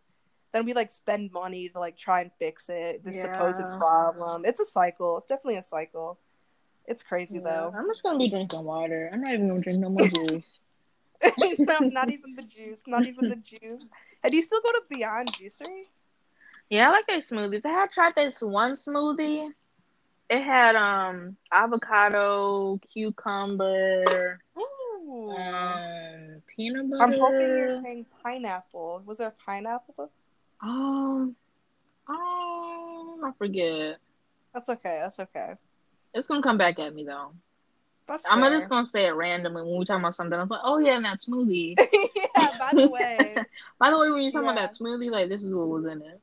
then 0.54 0.66
we 0.66 0.74
like 0.74 0.90
spend 0.92 1.32
money 1.32 1.70
to 1.70 1.80
like 1.80 1.98
try 1.98 2.22
and 2.22 2.32
fix 2.40 2.70
it. 2.70 3.06
This 3.06 3.22
supposed 3.22 3.62
problem. 3.78 4.44
It's 4.46 4.60
a 4.60 4.66
cycle. 4.66 5.18
It's 5.18 5.28
definitely 5.28 5.58
a 5.58 5.64
cycle. 5.64 6.20
It's 6.86 7.04
crazy 7.04 7.36
Yeah, 7.36 7.44
though. 7.44 7.74
I'm 7.78 7.86
just 7.88 8.02
gonna 8.02 8.18
be 8.18 8.30
drinking 8.30 8.64
water. 8.64 9.10
I'm 9.14 9.22
not 9.22 9.34
even 9.34 9.50
gonna 9.50 9.62
drink 9.62 9.80
no 9.80 9.90
more 9.90 10.08
juice. 10.08 10.60
no, 11.58 11.80
not 11.80 12.12
even 12.12 12.36
the 12.36 12.44
juice. 12.44 12.82
Not 12.88 13.06
even 13.06 13.30
the 13.30 13.36
juice. 13.38 13.90
And 14.24 14.32
do 14.32 14.38
you 14.38 14.44
still 14.44 14.62
go 14.62 14.72
to 14.72 14.82
Beyond 14.90 15.32
Juicery? 15.34 15.84
Yeah, 16.70 16.90
I 16.90 16.92
like 16.92 17.08
their 17.08 17.22
smoothies. 17.22 17.66
I 17.66 17.70
had 17.70 17.92
tried 17.92 18.14
this 18.16 18.42
one 18.42 18.74
smoothie. 18.74 19.50
It 20.30 20.44
had 20.44 20.76
um 20.76 21.38
avocado, 21.52 22.80
cucumber, 22.92 24.40
Ooh. 24.60 24.87
Um 25.08 26.42
peanut 26.56 26.90
butter. 26.90 27.04
I'm 27.04 27.20
hoping 27.20 27.56
you're 27.58 27.82
saying 27.82 28.06
pineapple. 28.24 29.02
Was 29.06 29.18
there 29.18 29.28
a 29.30 29.32
pineapple? 29.46 30.12
um 30.62 31.36
um 32.08 33.24
I 33.26 33.32
forget. 33.38 33.98
That's 34.54 34.70
okay. 34.70 35.00
That's 35.02 35.20
okay. 35.20 35.54
It's 36.14 36.28
gonna 36.28 36.42
come 36.42 36.58
back 36.58 36.80
at 36.80 36.94
me 36.94 37.04
though. 37.04 37.34
That's 38.08 38.26
I'm 38.28 38.42
fair. 38.42 38.50
just 38.52 38.70
gonna 38.70 38.86
say 38.86 39.06
it 39.06 39.12
randomly 39.12 39.64
when 39.64 39.78
we 39.78 39.86
talking 39.86 40.02
about 40.02 40.16
something. 40.16 40.40
I'm 40.40 40.48
like, 40.48 40.62
oh 40.64 40.80
yeah, 40.80 40.96
and 40.96 41.06
that 41.06 41.20
smoothie. 41.20 41.76
yeah. 42.36 42.52
By 42.58 42.74
the 42.76 42.88
way, 42.88 43.46
By 43.80 43.90
the 43.92 44.00
way, 44.00 44.10
when 44.12 44.22
you're 44.24 44.32
talking 44.32 44.48
Yeah. 44.48 44.52
about 44.52 44.62
that 44.72 44.78
smoothie, 44.78 45.12
like 45.12 45.30
this 45.30 45.44
is 45.44 45.54
what 45.54 45.68
was 45.68 45.86
in 45.86 46.02
it. 46.02 46.22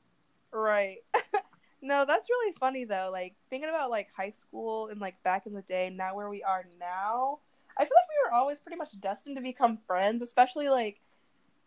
right. 0.53 0.99
no, 1.83 2.05
that's 2.07 2.29
really 2.29 2.55
funny 2.59 2.85
though. 2.85 3.11
Like 3.13 3.35
thinking 3.51 3.69
about 3.69 3.91
like 3.91 4.09
high 4.17 4.31
school 4.31 4.89
and 4.89 5.01
like 5.01 5.23
back 5.23 5.47
in 5.47 5.53
the 5.55 5.63
day, 5.63 5.91
now 5.91 6.15
where 6.15 6.29
we 6.29 6.43
are 6.43 6.65
now. 6.79 7.39
I 7.77 7.83
feel 7.83 7.93
like 7.95 8.09
we 8.09 8.31
were 8.31 8.35
always 8.35 8.59
pretty 8.59 8.77
much 8.77 8.99
destined 9.01 9.37
to 9.37 9.43
become 9.43 9.79
friends, 9.87 10.23
especially 10.23 10.69
like, 10.69 11.01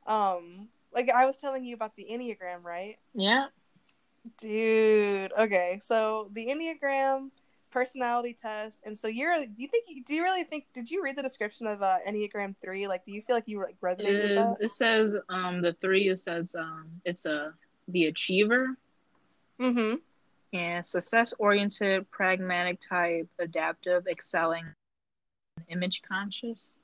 um, 0.06 0.68
like 0.94 1.10
I 1.10 1.26
was 1.26 1.38
telling 1.38 1.64
you 1.66 1.76
about 1.76 1.96
the 1.96 2.08
enneagram, 2.10 2.64
right? 2.64 2.98
Yeah. 3.14 3.48
Dude, 4.38 5.32
okay. 5.38 5.80
So 5.86 6.30
the 6.34 6.48
Enneagram 6.48 7.30
personality 7.72 8.34
test, 8.34 8.80
and 8.86 8.98
so 8.98 9.08
you're. 9.08 9.38
Do 9.40 9.48
you 9.56 9.68
think? 9.68 10.06
Do 10.06 10.16
you 10.16 10.24
really 10.24 10.44
think? 10.44 10.66
Did 10.74 10.92
you 10.92 11.02
read 11.02 11.16
the 11.16 11.24
description 11.24 11.66
of 11.68 11.82
uh, 11.82 12.00
Enneagram 12.08 12.56
three? 12.62 12.88
Like, 12.88 13.06
do 13.06 13.14
you 13.14 13.22
feel 13.22 13.36
like 13.36 13.48
you 13.48 13.60
like 13.62 13.80
resonated 13.82 14.24
with 14.24 14.36
that? 14.36 14.66
it 14.66 14.72
says 14.72 15.16
um 15.30 15.62
the 15.62 15.74
three. 15.82 16.10
It 16.10 16.20
says 16.20 16.56
um 16.58 16.88
it's 17.06 17.26
a 17.26 17.54
the 17.88 18.06
achiever 18.06 18.76
Mm-hmm. 19.62 19.96
and 20.54 20.86
success 20.86 21.34
oriented, 21.40 22.10
pragmatic 22.12 22.80
type, 22.80 23.28
adaptive, 23.40 24.06
excelling, 24.08 24.66
image 25.70 26.02
conscious. 26.02 26.78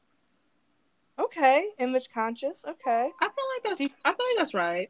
Okay, 1.19 1.69
image 1.79 2.09
conscious. 2.13 2.65
Okay, 2.65 3.11
I 3.21 3.25
feel 3.25 3.45
like 3.55 3.63
that's 3.63 3.79
you- 3.79 3.89
I 4.03 4.11
feel 4.13 4.25
like 4.29 4.37
that's 4.37 4.53
right. 4.53 4.89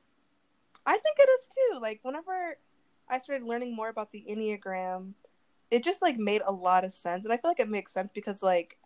I 0.86 0.98
think 0.98 1.18
it 1.20 1.30
is 1.30 1.50
too. 1.50 1.80
Like, 1.80 2.00
whenever 2.04 2.58
I 3.10 3.20
started 3.20 3.46
learning 3.46 3.76
more 3.76 3.90
about 3.90 4.12
the 4.12 4.26
Enneagram, 4.30 5.14
it 5.72 5.84
just 5.84 6.02
like 6.02 6.18
made 6.18 6.42
a 6.46 6.52
lot 6.52 6.84
of 6.84 6.94
sense, 6.94 7.24
and 7.24 7.34
I 7.34 7.38
feel 7.38 7.52
like 7.52 7.60
it 7.60 7.70
makes 7.70 7.94
sense 7.94 8.12
because 8.14 8.42
like. 8.44 8.78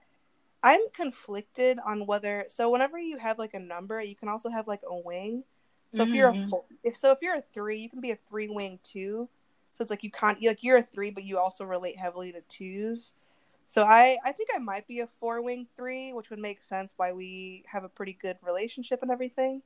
I'm 0.63 0.79
conflicted 0.91 1.77
on 1.85 2.07
whether 2.07 2.45
so 2.49 2.71
whenever 2.71 2.97
you 2.97 3.17
have 3.17 3.37
like 3.37 3.53
a 3.53 3.59
number, 3.59 4.01
you 4.01 4.15
can 4.15 4.27
also 4.27 4.49
have 4.49 4.67
like 4.67 4.81
a 4.89 4.97
wing. 4.97 5.43
So 5.91 6.01
if 6.01 6.09
you're 6.09 6.29
a 6.29 6.33
Mhm. 6.33 6.49
four, 6.49 6.65
if 6.83 6.97
so 6.97 7.11
if 7.11 7.19
you're 7.21 7.35
a 7.37 7.43
three, 7.53 7.79
you 7.79 7.89
can 7.89 8.01
be 8.01 8.09
a 8.11 8.17
three 8.27 8.49
wing 8.49 8.79
two. 8.83 9.29
So 9.77 9.83
it's 9.83 9.91
like 9.91 10.03
you 10.03 10.09
can't 10.09 10.41
like 10.43 10.63
you're 10.63 10.79
a 10.79 10.83
three, 10.83 11.11
but 11.11 11.23
you 11.23 11.37
also 11.37 11.63
relate 11.63 11.95
heavily 11.97 12.31
to 12.31 12.41
twos. 12.49 13.13
So 13.67 13.83
I 13.83 14.17
I 14.23 14.31
think 14.31 14.49
I 14.55 14.59
might 14.59 14.87
be 14.87 15.01
a 15.01 15.09
four 15.19 15.41
wing 15.41 15.67
three, 15.75 16.13
which 16.13 16.29
would 16.29 16.39
make 16.39 16.63
sense 16.63 16.93
why 16.95 17.11
we 17.11 17.65
have 17.67 17.83
a 17.83 17.89
pretty 17.89 18.17
good 18.19 18.37
relationship 18.41 19.01
and 19.01 19.11
everything. 19.11 19.61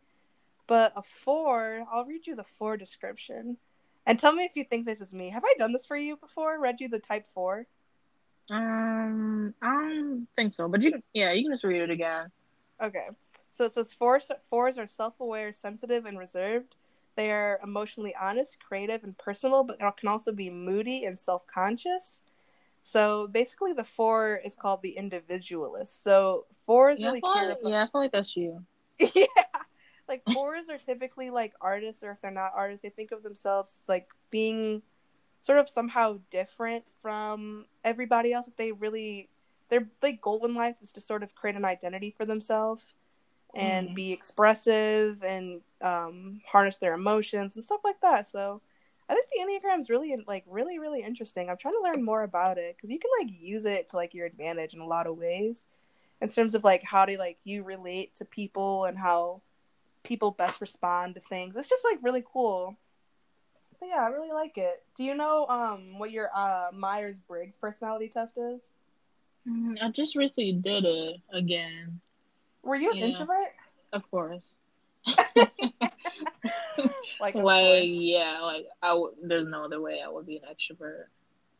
But 0.67 0.93
a 0.95 1.03
four, 1.23 1.85
I'll 1.91 2.05
read 2.05 2.25
you 2.25 2.35
the 2.35 2.45
four 2.57 2.77
description, 2.77 3.57
and 4.07 4.19
tell 4.19 4.33
me 4.33 4.43
if 4.43 4.51
you 4.55 4.63
think 4.63 4.85
this 4.87 5.01
is 5.01 5.13
me. 5.13 5.29
Have 5.29 5.45
I 5.45 5.53
done 5.57 5.71
this 5.71 5.85
for 5.85 5.95
you 5.95 6.17
before? 6.17 6.59
Read 6.59 6.81
you 6.81 6.89
the 6.89 6.99
type 6.99 7.27
four? 7.33 7.67
Um, 8.49 9.53
I 9.61 9.69
don't 9.69 10.27
think 10.35 10.53
so, 10.55 10.67
but 10.67 10.81
you 10.81 10.91
can, 10.91 11.03
yeah, 11.13 11.31
you 11.31 11.43
can 11.43 11.53
just 11.53 11.63
read 11.63 11.81
it 11.81 11.91
again. 11.91 12.31
Okay. 12.81 13.09
So 13.51 13.65
it 13.65 13.73
says 13.73 13.93
fours, 13.93 14.31
fours 14.49 14.77
are 14.77 14.87
self 14.87 15.19
aware, 15.19 15.53
sensitive, 15.53 16.05
and 16.05 16.17
reserved. 16.17 16.75
They 17.15 17.31
are 17.31 17.59
emotionally 17.63 18.15
honest, 18.19 18.57
creative, 18.59 19.03
and 19.03 19.17
personal, 19.17 19.63
but 19.63 19.79
can 19.97 20.09
also 20.09 20.31
be 20.31 20.49
moody 20.49 21.05
and 21.05 21.19
self 21.19 21.45
conscious. 21.47 22.21
So 22.83 23.27
basically, 23.27 23.73
the 23.73 23.83
four 23.83 24.39
is 24.43 24.55
called 24.55 24.81
the 24.81 24.97
individualist. 24.97 26.03
So 26.03 26.45
fours 26.65 26.99
Yeah, 26.99 27.07
I 27.07 27.09
really 27.09 27.21
feel 27.21 27.31
like, 27.31 27.57
about. 27.59 27.71
yeah, 27.71 27.83
I 27.83 27.87
feel 27.87 28.01
like 28.01 28.11
that's 28.11 28.35
you. 28.35 28.63
yeah. 29.15 29.25
Like 30.07 30.23
fours 30.33 30.69
are 30.69 30.77
typically 30.77 31.29
like 31.29 31.53
artists, 31.61 32.03
or 32.03 32.11
if 32.11 32.21
they're 32.21 32.31
not 32.31 32.51
artists, 32.55 32.81
they 32.83 32.89
think 32.89 33.11
of 33.11 33.23
themselves 33.23 33.83
like 33.87 34.07
being 34.29 34.81
sort 35.41 35.59
of 35.59 35.69
somehow 35.69 36.19
different 36.29 36.83
from 37.01 37.65
everybody 37.83 38.33
else. 38.33 38.49
They 38.57 38.71
really, 38.73 39.29
their 39.69 39.87
like 40.01 40.21
goal 40.21 40.45
in 40.45 40.53
life 40.55 40.75
is 40.81 40.91
to 40.93 41.01
sort 41.01 41.23
of 41.23 41.33
create 41.35 41.55
an 41.55 41.65
identity 41.65 42.13
for 42.17 42.25
themselves 42.25 42.83
and 43.55 43.89
Mhm. 43.89 43.95
be 43.95 44.11
expressive 44.11 45.23
and 45.23 45.61
um, 45.81 46.41
harness 46.45 46.77
their 46.77 46.93
emotions 46.93 47.55
and 47.55 47.63
stuff 47.65 47.81
like 47.83 47.99
that. 48.01 48.27
So 48.27 48.61
I 49.11 49.15
think 49.15 49.27
the 49.29 49.67
Enneagram 49.69 49.79
is 49.79 49.89
really 49.89 50.15
like 50.27 50.43
really 50.47 50.79
really 50.79 51.01
interesting. 51.03 51.49
I'm 51.49 51.57
trying 51.57 51.75
to 51.75 51.83
learn 51.83 52.03
more 52.03 52.23
about 52.23 52.57
it 52.57 52.75
because 52.77 52.89
you 52.89 52.99
can 52.99 53.11
like 53.19 53.33
use 53.39 53.65
it 53.65 53.89
to 53.89 53.97
like 53.97 54.13
your 54.13 54.25
advantage 54.25 54.73
in 54.73 54.79
a 54.79 54.87
lot 54.87 55.07
of 55.07 55.17
ways 55.17 55.65
in 56.21 56.29
terms 56.29 56.55
of 56.55 56.63
like 56.63 56.83
how 56.83 57.05
do 57.05 57.17
like 57.17 57.37
you 57.43 57.63
relate 57.63 58.15
to 58.15 58.25
people 58.25 58.85
and 58.85 58.97
how 58.97 59.41
people 60.03 60.31
best 60.31 60.61
respond 60.61 61.15
to 61.15 61.21
things. 61.21 61.55
It's 61.55 61.69
just 61.69 61.85
like 61.85 61.99
really 62.01 62.23
cool. 62.31 62.77
But 63.79 63.89
yeah, 63.89 64.03
I 64.03 64.07
really 64.07 64.31
like 64.31 64.57
it. 64.57 64.83
Do 64.95 65.03
you 65.03 65.15
know 65.15 65.47
um 65.47 65.99
what 65.99 66.11
your 66.11 66.29
uh 66.35 66.69
Myers 66.73 67.17
Briggs 67.27 67.57
personality 67.57 68.09
test 68.09 68.37
is? 68.37 68.71
Mm, 69.47 69.81
I 69.81 69.89
just 69.89 70.15
recently 70.15 70.53
did 70.53 70.85
it 70.85 71.17
again, 71.33 71.99
Were 72.63 72.75
you 72.75 72.91
an 72.91 72.97
Yeah. 72.99 73.05
introvert? 73.07 73.53
of 73.93 74.09
course. 74.11 74.43
like, 77.19 77.35
like 77.35 77.83
yeah, 77.87 78.39
like 78.41 78.65
I 78.81 78.89
w- 78.89 79.15
there's 79.23 79.47
no 79.47 79.65
other 79.65 79.81
way 79.81 80.01
I 80.05 80.09
would 80.09 80.25
be 80.25 80.37
an 80.37 80.43
extrovert. 80.43 81.05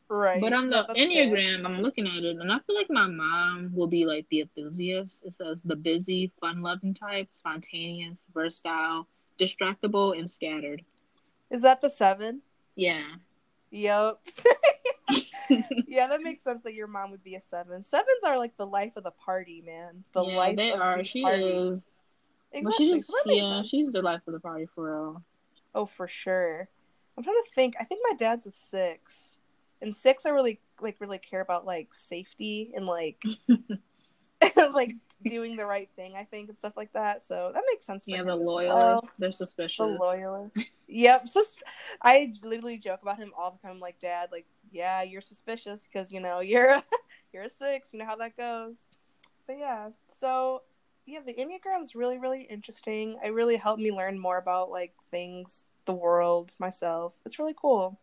Right. 0.09 0.41
But 0.41 0.53
on 0.53 0.69
No, 0.69 0.85
the 0.87 0.95
fair. 0.95 1.07
Enneagram, 1.07 1.65
I'm 1.65 1.81
looking 1.81 2.05
at 2.07 2.23
it, 2.23 2.37
and 2.37 2.51
I 2.51 2.59
feel 2.67 2.75
like 2.75 2.89
my 2.89 3.07
mom 3.07 3.71
will 3.73 3.87
be 3.87 4.05
like 4.05 4.25
the 4.29 4.41
enthusiast. 4.41 5.23
It 5.25 5.33
says 5.33 5.63
the 5.63 5.75
busy, 5.75 6.31
fun 6.41 6.61
loving 6.61 6.93
type, 6.93 7.27
spontaneous, 7.31 8.27
versatile, 8.33 9.07
distractible, 9.39 10.17
and 10.17 10.29
scattered. 10.29 10.83
Is 11.49 11.61
that 11.63 11.81
the 11.81 11.89
seven? 11.89 12.41
Yeah. 12.75 13.03
Yep. 13.71 14.19
yeah, 15.87 16.07
that 16.07 16.21
makes 16.21 16.43
sense 16.43 16.63
that 16.63 16.73
your 16.73 16.87
mom 16.87 17.11
would 17.11 17.23
be 17.23 17.35
a 17.35 17.41
seven. 17.41 17.83
Sevens 17.83 18.23
are 18.25 18.37
like 18.37 18.55
the 18.57 18.67
life 18.67 18.93
of 18.97 19.03
the 19.03 19.11
party, 19.11 19.61
man. 19.65 20.03
The 20.13 20.23
yeah, 20.23 20.37
life 20.37 20.55
they 20.57 20.71
of 20.71 20.79
are. 20.79 20.97
the 20.97 21.03
She 21.03 21.21
party. 21.21 21.43
is. 21.43 21.87
Exactly. 22.53 22.63
But 22.63 22.73
she's 22.95 23.07
so 23.07 23.15
yeah, 23.25 23.61
she's 23.63 23.91
the 23.91 24.01
life 24.01 24.21
of 24.27 24.33
the 24.33 24.39
party 24.39 24.67
for 24.75 24.91
real. 24.91 25.23
Oh, 25.73 25.85
for 25.85 26.07
sure. 26.07 26.67
I'm 27.17 27.23
trying 27.23 27.35
to 27.37 27.49
think. 27.55 27.75
I 27.79 27.83
think 27.83 28.01
my 28.09 28.15
dad's 28.15 28.45
a 28.45 28.51
six, 28.51 29.35
and 29.81 29.95
six 29.95 30.25
I 30.25 30.29
really 30.29 30.59
like 30.81 30.97
really 30.99 31.17
care 31.17 31.41
about 31.41 31.65
like 31.65 31.93
safety 31.93 32.71
and 32.75 32.85
like 32.85 33.21
like 34.73 34.95
doing 35.23 35.55
the 35.55 35.65
right 35.65 35.89
thing. 35.95 36.15
I 36.15 36.23
think 36.23 36.49
and 36.49 36.57
stuff 36.57 36.73
like 36.75 36.91
that. 36.93 37.25
So 37.25 37.51
that 37.53 37.63
makes 37.71 37.85
sense. 37.85 38.05
For 38.05 38.11
Yeah, 38.11 38.23
the 38.23 38.35
loyalist. 38.35 38.75
well. 38.75 39.09
They're 39.19 39.31
suspicious. 39.31 39.77
The 39.77 39.85
loyalist. 39.85 40.57
yep. 40.87 41.27
Sus- 41.29 41.55
I 42.01 42.33
literally 42.43 42.77
joke 42.77 43.01
about 43.01 43.17
him 43.17 43.31
all 43.37 43.51
the 43.51 43.67
time. 43.67 43.79
Like, 43.79 43.99
Dad, 43.99 44.29
like, 44.31 44.45
yeah, 44.71 45.03
you're 45.03 45.21
suspicious 45.21 45.87
because 45.91 46.11
you 46.11 46.19
know 46.19 46.39
you're 46.39 46.69
a, 46.69 46.83
you're 47.33 47.43
a 47.43 47.49
six. 47.49 47.93
You 47.93 47.99
know 47.99 48.05
how 48.05 48.15
that 48.17 48.35
goes. 48.35 48.87
But 49.47 49.57
yeah, 49.59 49.89
so 50.19 50.63
yeah, 51.11 51.19
the 51.25 51.33
enneagram's 51.33 51.93
really 51.93 52.17
really 52.17 52.43
interesting. 52.43 53.17
It 53.23 53.33
really 53.33 53.57
helped 53.57 53.81
me 53.81 53.91
learn 53.91 54.17
more 54.17 54.37
about 54.37 54.71
like 54.71 54.93
things, 55.09 55.65
the 55.85 55.93
world, 55.93 56.51
myself. 56.57 57.13
It's 57.25 57.37
really 57.37 57.55
cool. 57.59 57.99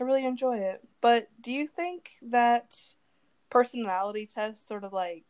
I 0.00 0.04
really 0.04 0.26
enjoy 0.26 0.58
it. 0.58 0.86
But 1.00 1.28
do 1.40 1.50
you 1.50 1.66
think 1.66 2.10
that 2.22 2.76
personality 3.50 4.26
tests 4.26 4.66
sort 4.66 4.84
of 4.84 4.92
like 4.92 5.24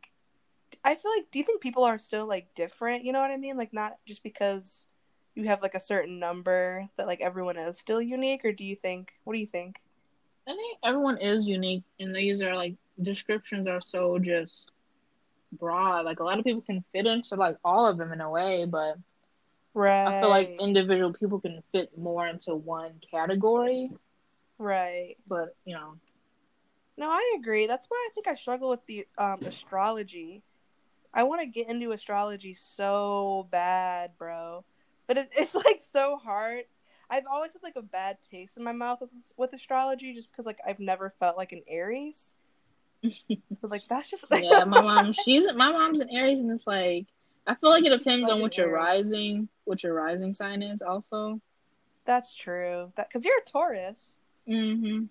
I 0.84 0.96
feel 0.96 1.12
like 1.16 1.30
do 1.30 1.38
you 1.38 1.44
think 1.44 1.60
people 1.60 1.84
are 1.84 1.98
still 1.98 2.26
like 2.26 2.54
different, 2.54 3.04
you 3.04 3.12
know 3.12 3.20
what 3.20 3.30
I 3.30 3.36
mean? 3.36 3.56
Like 3.56 3.72
not 3.72 3.98
just 4.04 4.22
because 4.24 4.86
you 5.34 5.44
have 5.44 5.62
like 5.62 5.74
a 5.74 5.80
certain 5.80 6.18
number 6.18 6.88
that 6.96 7.06
like 7.06 7.20
everyone 7.20 7.56
is 7.56 7.78
still 7.78 8.02
unique 8.02 8.44
or 8.44 8.52
do 8.52 8.64
you 8.64 8.74
think 8.74 9.12
what 9.24 9.34
do 9.34 9.38
you 9.38 9.46
think? 9.46 9.76
I 10.48 10.50
think 10.50 10.78
everyone 10.82 11.18
is 11.18 11.46
unique, 11.46 11.84
and 12.00 12.12
these 12.14 12.42
are 12.42 12.56
like 12.56 12.74
descriptions 13.00 13.68
are 13.68 13.80
so 13.80 14.18
just 14.18 14.72
broad. 15.52 16.04
Like 16.04 16.20
a 16.20 16.24
lot 16.24 16.38
of 16.38 16.44
people 16.44 16.62
can 16.62 16.84
fit 16.92 17.06
into 17.06 17.34
like 17.36 17.56
all 17.64 17.86
of 17.86 17.98
them 17.98 18.12
in 18.12 18.20
a 18.20 18.30
way, 18.30 18.64
but 18.66 18.96
Right. 19.74 20.06
I 20.06 20.20
feel 20.20 20.28
like 20.30 20.54
individual 20.60 21.12
people 21.12 21.40
can 21.40 21.62
fit 21.72 21.96
more 21.96 22.26
into 22.26 22.54
one 22.54 23.00
category. 23.10 23.90
right. 24.58 25.16
But 25.26 25.56
you 25.64 25.74
know, 25.74 25.98
No, 26.96 27.10
I 27.10 27.36
agree. 27.38 27.66
That's 27.66 27.86
why 27.88 28.08
I 28.10 28.12
think 28.14 28.28
I 28.28 28.34
struggle 28.34 28.68
with 28.70 28.84
the 28.86 29.06
um 29.18 29.42
astrology. 29.46 30.42
I 31.14 31.24
want 31.24 31.42
to 31.42 31.46
get 31.46 31.68
into 31.70 31.92
astrology 31.92 32.54
so 32.54 33.48
bad, 33.50 34.12
bro. 34.18 34.64
But 35.06 35.18
it, 35.18 35.30
it's 35.38 35.54
like 35.54 35.82
so 35.92 36.16
hard. 36.16 36.64
I've 37.10 37.26
always 37.30 37.52
had 37.54 37.62
like 37.62 37.76
a 37.76 37.82
bad 37.82 38.18
taste 38.30 38.56
in 38.56 38.64
my 38.64 38.72
mouth 38.72 39.00
with, 39.00 39.10
with 39.36 39.52
astrology 39.54 40.14
just 40.14 40.30
because 40.32 40.46
like 40.46 40.58
I've 40.66 40.80
never 40.80 41.14
felt 41.20 41.36
like 41.36 41.52
an 41.52 41.62
Aries. 41.68 42.34
So 43.02 43.68
like 43.68 43.82
that's 43.88 44.10
just 44.10 44.26
yeah, 44.32 44.64
my 44.64 44.80
mom, 44.80 45.12
she's 45.12 45.46
my 45.54 45.70
mom's 45.70 46.00
an 46.00 46.10
Aries, 46.10 46.40
and 46.40 46.50
it's 46.50 46.66
like 46.66 47.06
I 47.46 47.54
feel 47.56 47.70
like 47.70 47.84
it 47.84 47.90
depends 47.90 48.30
on 48.30 48.40
what 48.40 48.56
your 48.56 48.70
rising, 48.70 49.48
what 49.64 49.82
your 49.82 49.94
rising 49.94 50.32
sign 50.32 50.62
is, 50.62 50.82
also. 50.82 51.40
that's 52.04 52.34
true. 52.34 52.92
That 52.96 53.08
because 53.08 53.24
you're 53.24 53.38
a 53.38 53.50
Taurus. 53.50 54.16
hmm 54.46 55.04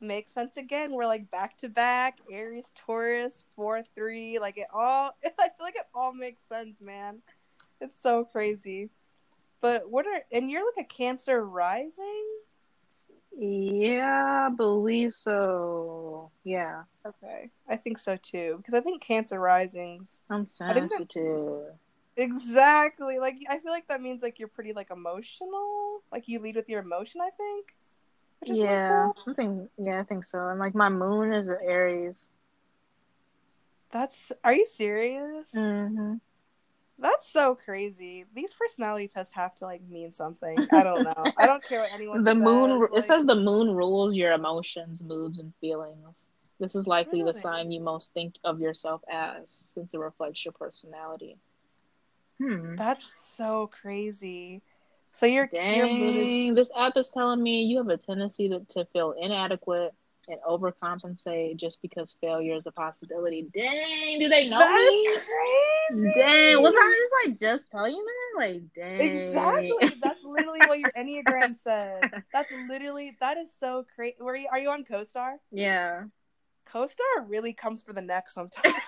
makes 0.00 0.32
sense 0.32 0.56
again. 0.56 0.92
We're 0.92 1.06
like 1.06 1.30
back 1.30 1.58
to 1.58 1.68
back, 1.68 2.18
Aries, 2.30 2.64
Taurus, 2.74 3.44
four, 3.54 3.82
three. 3.94 4.38
Like 4.38 4.58
it 4.58 4.66
all, 4.72 5.14
I 5.24 5.30
feel 5.30 5.50
like 5.60 5.76
it 5.76 5.86
all 5.94 6.12
makes 6.14 6.42
sense, 6.48 6.80
man. 6.80 7.18
It's 7.80 7.96
so 8.00 8.24
crazy. 8.24 8.90
But 9.60 9.90
what 9.90 10.06
are, 10.06 10.22
and 10.32 10.50
you're 10.50 10.64
like 10.76 10.86
a 10.86 10.88
Cancer 10.88 11.44
rising? 11.44 12.26
Yeah, 13.36 14.48
I 14.50 14.54
believe 14.54 15.14
so. 15.14 16.30
Yeah, 16.44 16.82
Okay. 17.06 17.50
I 17.68 17.76
think 17.76 17.98
so 17.98 18.16
too. 18.16 18.56
Because 18.58 18.74
I 18.74 18.80
think 18.80 19.02
Cancer 19.02 19.38
risings, 19.40 20.22
I'm 20.28 20.46
I 20.60 20.74
think 20.74 20.88
that- 20.90 20.98
sensitive. 20.98 21.74
exactly. 22.16 23.18
Like, 23.18 23.36
I 23.48 23.58
feel 23.58 23.72
like 23.72 23.88
that 23.88 24.02
means 24.02 24.22
like 24.22 24.38
you're 24.38 24.48
pretty 24.48 24.72
like 24.72 24.90
emotional. 24.90 26.02
Like 26.12 26.28
you 26.28 26.40
lead 26.40 26.56
with 26.56 26.68
your 26.68 26.80
emotion, 26.80 27.20
I 27.20 27.30
think. 27.30 27.66
Really 28.46 28.60
Yeah, 28.60 29.10
cool. 29.14 29.32
I 29.32 29.34
think 29.34 29.70
yeah, 29.78 30.00
I 30.00 30.02
think 30.04 30.24
so. 30.24 30.48
And 30.48 30.58
like 30.58 30.74
my 30.74 30.88
moon 30.88 31.32
is 31.32 31.48
Aries. 31.48 32.26
That's, 33.92 34.30
are 34.44 34.54
you 34.54 34.66
serious? 34.66 35.50
hmm 35.52 36.14
That's 37.00 37.26
so 37.28 37.54
crazy. 37.54 38.26
These 38.34 38.52
personality 38.54 39.08
tests 39.08 39.32
have 39.34 39.54
to 39.56 39.64
like 39.64 39.82
mean 39.88 40.12
something. 40.12 40.66
I 40.70 40.84
don't 40.84 41.02
know. 41.04 41.32
I 41.36 41.46
don't 41.46 41.64
care 41.66 41.80
what 41.80 41.90
anyone 41.94 42.22
The 42.24 42.34
says. 42.34 42.44
moon 42.44 42.88
it 42.94 43.04
says 43.04 43.24
the 43.24 43.34
moon 43.34 43.70
rules 43.74 44.14
your 44.14 44.32
emotions, 44.32 45.02
moods, 45.02 45.38
and 45.38 45.52
feelings. 45.60 46.26
This 46.58 46.74
is 46.74 46.86
likely 46.86 47.20
Really? 47.20 47.32
the 47.32 47.38
sign 47.38 47.70
you 47.70 47.80
most 47.80 48.12
think 48.12 48.34
of 48.44 48.60
yourself 48.60 49.00
as, 49.10 49.64
since 49.74 49.94
it 49.94 49.98
reflects 49.98 50.44
your 50.44 50.52
personality. 50.52 51.36
Hmm. 52.38 52.76
That's 52.76 53.06
so 53.06 53.68
crazy. 53.68 54.62
So 55.12 55.26
your 55.26 55.50
your 55.68 55.88
moon 55.88 56.16
is 56.16 56.56
this 56.56 56.70
app 56.76 56.96
is 56.96 57.10
telling 57.10 57.42
me 57.42 57.62
you 57.64 57.78
have 57.78 57.88
a 57.88 57.96
tendency 57.96 58.48
to, 58.48 58.60
to 58.70 58.84
feel 58.86 59.12
inadequate 59.12 59.94
and 60.30 60.40
overcompensate 60.48 61.56
just 61.56 61.80
because 61.82 62.16
failure 62.20 62.54
is 62.54 62.66
a 62.66 62.72
possibility. 62.72 63.48
Dang, 63.54 64.18
do 64.18 64.28
they 64.28 64.48
know 64.48 64.58
That's 64.58 64.90
me? 64.90 65.18
crazy. 65.90 66.12
Dang, 66.16 66.62
was 66.62 66.74
I 66.76 66.96
just 67.02 67.14
like 67.28 67.40
just 67.40 67.70
telling 67.70 67.94
you 67.94 68.04
that? 68.04 68.40
Like, 68.40 68.62
dang. 68.74 69.00
Exactly. 69.00 69.98
That's 70.02 70.20
literally 70.24 70.60
what 70.66 70.78
your 70.78 70.92
Enneagram 70.92 71.56
said. 71.56 72.10
That's 72.32 72.50
literally 72.68 73.16
that 73.20 73.38
is 73.38 73.52
so 73.58 73.84
crazy. 73.94 74.16
Were 74.20 74.36
you 74.36 74.48
are 74.50 74.58
you 74.58 74.70
on 74.70 74.84
CoStar? 74.84 75.34
yeah. 75.50 76.04
CoStar 76.72 77.26
really 77.26 77.52
comes 77.52 77.82
for 77.82 77.92
the 77.92 78.00
neck 78.00 78.30
sometimes. 78.30 78.74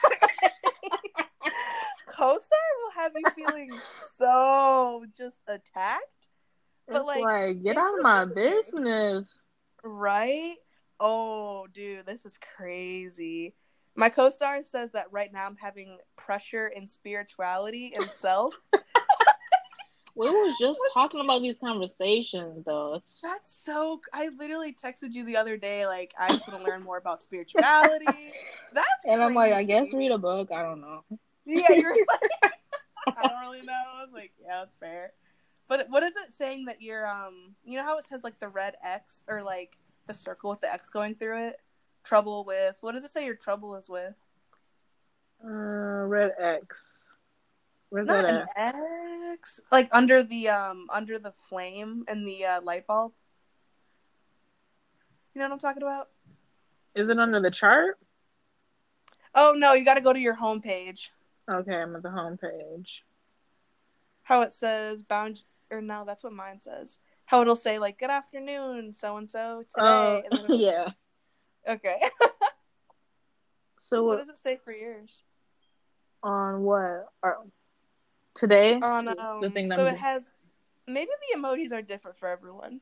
CoStar 2.17 2.39
will 2.39 2.93
have 2.95 3.13
you 3.17 3.25
feeling 3.35 3.71
so 4.17 5.05
just 5.17 5.41
attacked. 5.49 6.29
But, 6.87 7.07
like, 7.07 7.23
like, 7.23 7.63
get 7.63 7.77
out 7.77 7.97
of 7.97 8.03
my 8.03 8.25
business. 8.27 9.43
Right? 9.83 10.55
Oh, 11.01 11.67
dude, 11.73 12.07
this 12.07 12.25
is 12.25 12.39
crazy. 12.57 13.55
My 13.95 14.09
CoStar 14.09 14.65
says 14.65 14.93
that 14.93 15.07
right 15.13 15.33
now 15.33 15.47
I'm 15.47 15.57
having 15.57 15.99
pressure 16.17 16.69
in 16.69 16.87
spirituality 16.87 17.93
and 17.95 18.05
self. 18.11 18.55
We 20.15 20.29
was 20.29 20.55
just 20.61 20.79
What's- 20.79 20.93
talking 20.95 21.21
about 21.21 21.41
these 21.41 21.59
conversations 21.59 22.65
though. 22.65 22.97
It's 22.97 23.21
That's 23.23 23.51
so. 23.65 23.99
I 24.13 24.29
literally 24.39 24.75
texted 24.75 25.13
you 25.15 25.25
the 25.25 25.39
other 25.39 25.57
day, 25.57 25.87
like 25.87 26.13
I 26.19 26.29
just 26.29 26.47
want 26.47 26.63
to 26.63 26.71
learn 26.71 26.83
more 26.83 26.99
about 26.99 27.23
spirituality. 27.23 28.05
That's 28.75 28.87
and 29.07 29.23
I'm 29.23 29.33
like, 29.33 29.55
I 29.55 29.65
guess 29.65 29.95
read 29.95 30.13
a 30.13 30.19
book. 30.19 30.53
I 30.53 30.61
don't 30.63 30.83
know. 30.83 31.03
Yeah, 31.47 31.65
you're 31.71 31.97
like, 32.43 32.53
I 33.07 33.27
don't 33.27 33.41
really 33.41 33.63
know. 33.63 33.73
I 33.73 34.03
was 34.03 34.13
like, 34.13 34.33
yeah, 34.41 34.61
that's 34.61 34.75
fair. 34.75 35.13
But 35.67 35.87
what 35.89 36.03
is 36.03 36.15
it 36.15 36.33
saying 36.37 36.67
that 36.67 36.83
you're 36.83 37.07
um 37.07 37.55
you 37.65 37.79
know 37.79 37.83
how 37.85 37.97
it 37.97 38.05
says 38.05 38.23
like 38.23 38.39
the 38.39 38.49
red 38.49 38.75
X 38.85 39.25
or 39.27 39.43
like 39.43 39.79
the 40.07 40.15
circle 40.15 40.51
with 40.51 40.61
the 40.61 40.73
X 40.73 40.91
going 40.91 41.15
through 41.15 41.49
it? 41.49 41.57
Trouble 42.05 42.45
with 42.45 42.77
what 42.81 42.93
does 42.93 43.05
it 43.05 43.11
say 43.11 43.25
your 43.25 43.37
trouble 43.37 43.77
is 43.77 43.89
with? 43.89 44.15
Uh, 45.45 45.49
red 45.49 46.33
X. 46.41 47.17
Where's 47.91 48.07
Not 48.07 48.23
that 48.23 48.35
an 48.35 48.47
at? 48.57 48.75
X. 49.33 49.61
Like 49.71 49.89
under 49.93 50.23
the 50.23 50.49
um 50.49 50.87
under 50.93 51.19
the 51.19 51.33
flame 51.33 52.05
and 52.09 52.27
the 52.27 52.45
uh, 52.45 52.63
light 52.63 52.87
bulb. 52.87 53.13
You 55.35 55.41
know 55.41 55.47
what 55.47 55.53
I'm 55.55 55.59
talking 55.61 55.83
about? 55.83 56.09
Is 56.95 57.09
it 57.09 57.19
under 57.19 57.41
the 57.41 57.51
chart? 57.51 57.99
Oh 59.35 59.55
no, 59.57 59.73
you 59.73 59.85
got 59.85 59.95
to 59.95 60.01
go 60.01 60.13
to 60.13 60.19
your 60.19 60.37
homepage. 60.37 61.09
Okay, 61.51 61.75
I'm 61.75 61.97
at 61.97 62.03
the 62.03 62.11
home 62.11 62.37
page. 62.37 63.05
How 64.23 64.43
it 64.43 64.53
says 64.53 65.03
bound 65.03 65.43
or 65.71 65.81
no, 65.81 66.05
that's 66.07 66.23
what 66.23 66.33
mine 66.33 66.61
says. 66.61 66.99
How 67.33 67.41
it'll 67.41 67.57
say 67.57 67.79
like 67.79 67.99
good 67.99 68.11
afternoon, 68.11 68.93
so 68.93 69.17
and 69.17 69.29
so 69.29 69.65
today. 69.75 70.23
Oh, 70.31 70.47
yeah. 70.55 70.91
Okay. 71.67 71.97
So 73.79 74.05
what 74.05 74.19
what 74.19 74.27
does 74.27 74.29
it 74.35 74.39
say 74.43 74.59
for 74.65 74.73
yours? 74.73 75.23
on 76.23 76.63
what? 76.63 77.09
Or, 77.23 77.39
today? 78.35 78.75
On 78.81 79.05
The- 79.07 79.19
um, 79.19 79.41
the 79.41 79.51
thing 79.51 79.67
that 79.69 79.79
so 79.79 79.87
I'm- 79.87 79.95
it 79.95 79.99
has 79.99 80.23
maybe 80.87 81.11
the 81.33 81.39
emojis 81.39 81.73
are 81.73 81.83
different 81.83 82.17
for 82.19 82.29
everyone. 82.29 82.81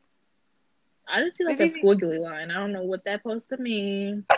I 1.09 1.23
just 1.23 1.37
see 1.39 1.45
like 1.45 1.59
maybe 1.59 1.71
a 1.71 1.73
the- 1.73 1.81
squiggly 1.83 2.21
line. 2.21 2.51
I 2.51 2.55
don't 2.55 2.73
know 2.73 2.83
what 2.83 3.03
that 3.05 3.23
supposed 3.23 3.49
to 3.51 3.57
mean. 3.57 4.27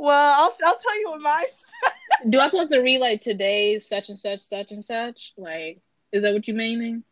Well, 0.00 0.34
I'll 0.38 0.54
I'll 0.64 0.78
tell 0.78 1.00
you 1.00 1.10
what 1.10 1.20
my 1.20 1.44
Do 2.28 2.40
I 2.40 2.46
supposed 2.46 2.72
to 2.72 2.80
read 2.80 3.00
like 3.00 3.20
today's 3.20 3.86
such 3.86 4.08
and 4.08 4.18
such, 4.18 4.40
such 4.40 4.72
and 4.72 4.84
such? 4.84 5.32
Like, 5.36 5.80
is 6.12 6.22
that 6.22 6.32
what 6.32 6.48
you 6.48 6.54
meaning? 6.54 7.02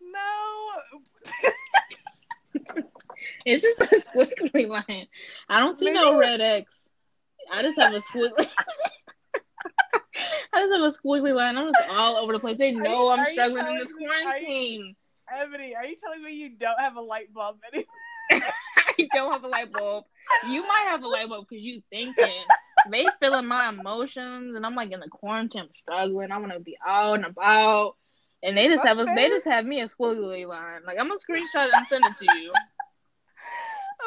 no 0.00 0.70
no. 1.44 2.82
It's 3.44 3.62
just 3.62 3.80
a 3.80 3.84
squiggly 4.10 4.68
line. 4.68 5.06
I 5.48 5.60
don't 5.60 5.78
see 5.78 5.92
no 5.92 6.12
Maybe- 6.14 6.18
red 6.18 6.40
X. 6.40 6.90
I 7.52 7.62
just 7.62 7.78
have 7.78 7.92
a 7.94 7.98
squiggly. 8.00 8.48
I 10.52 10.60
just 10.60 10.72
have 10.72 10.82
a 10.82 10.90
squiggly 10.90 11.32
line. 11.34 11.56
I'm 11.56 11.72
just 11.72 11.88
all 11.90 12.16
over 12.16 12.32
the 12.32 12.40
place. 12.40 12.58
They 12.58 12.72
know 12.72 13.04
you- 13.04 13.10
I'm 13.10 13.32
struggling 13.32 13.66
in 13.66 13.78
this 13.78 13.92
me- 13.94 14.06
are 14.06 14.14
you- 14.18 14.24
quarantine. 14.24 14.96
Ebony, 15.40 15.74
are 15.76 15.84
you 15.84 15.96
telling 16.02 16.22
me 16.22 16.32
you 16.34 16.50
don't 16.50 16.78
have 16.80 16.96
a 16.96 17.00
light 17.00 17.32
bulb 17.32 17.58
anymore? 17.72 17.86
I 18.32 19.08
don't 19.12 19.32
have 19.32 19.44
a 19.44 19.48
light 19.48 19.72
bulb. 19.72 20.04
You 20.48 20.62
might 20.66 20.86
have 20.88 21.02
a 21.02 21.08
light 21.08 21.28
bulb 21.28 21.46
because 21.48 21.64
you 21.64 21.82
thinking. 21.90 22.42
They 22.90 23.06
feeling 23.20 23.46
my 23.46 23.68
emotions, 23.68 24.54
and 24.54 24.64
I'm 24.64 24.74
like 24.74 24.92
in 24.92 25.00
the 25.00 25.08
quarantine, 25.08 25.62
I'm 25.62 25.68
struggling. 25.74 26.30
I 26.30 26.38
want 26.38 26.52
to 26.52 26.60
be 26.60 26.76
out 26.86 27.14
and 27.14 27.24
about, 27.26 27.96
and 28.42 28.56
they 28.56 28.68
just 28.68 28.84
That's 28.84 28.98
have 28.98 29.08
us. 29.08 29.14
They 29.14 29.28
just 29.28 29.46
have 29.46 29.64
me 29.64 29.80
a 29.80 29.84
squiggly 29.84 30.46
line. 30.46 30.80
Like 30.86 30.98
I'm 30.98 31.08
gonna 31.08 31.20
screenshot 31.20 31.68
and 31.72 31.86
send 31.86 32.04
it 32.04 32.16
to 32.16 32.38
you. 32.38 32.52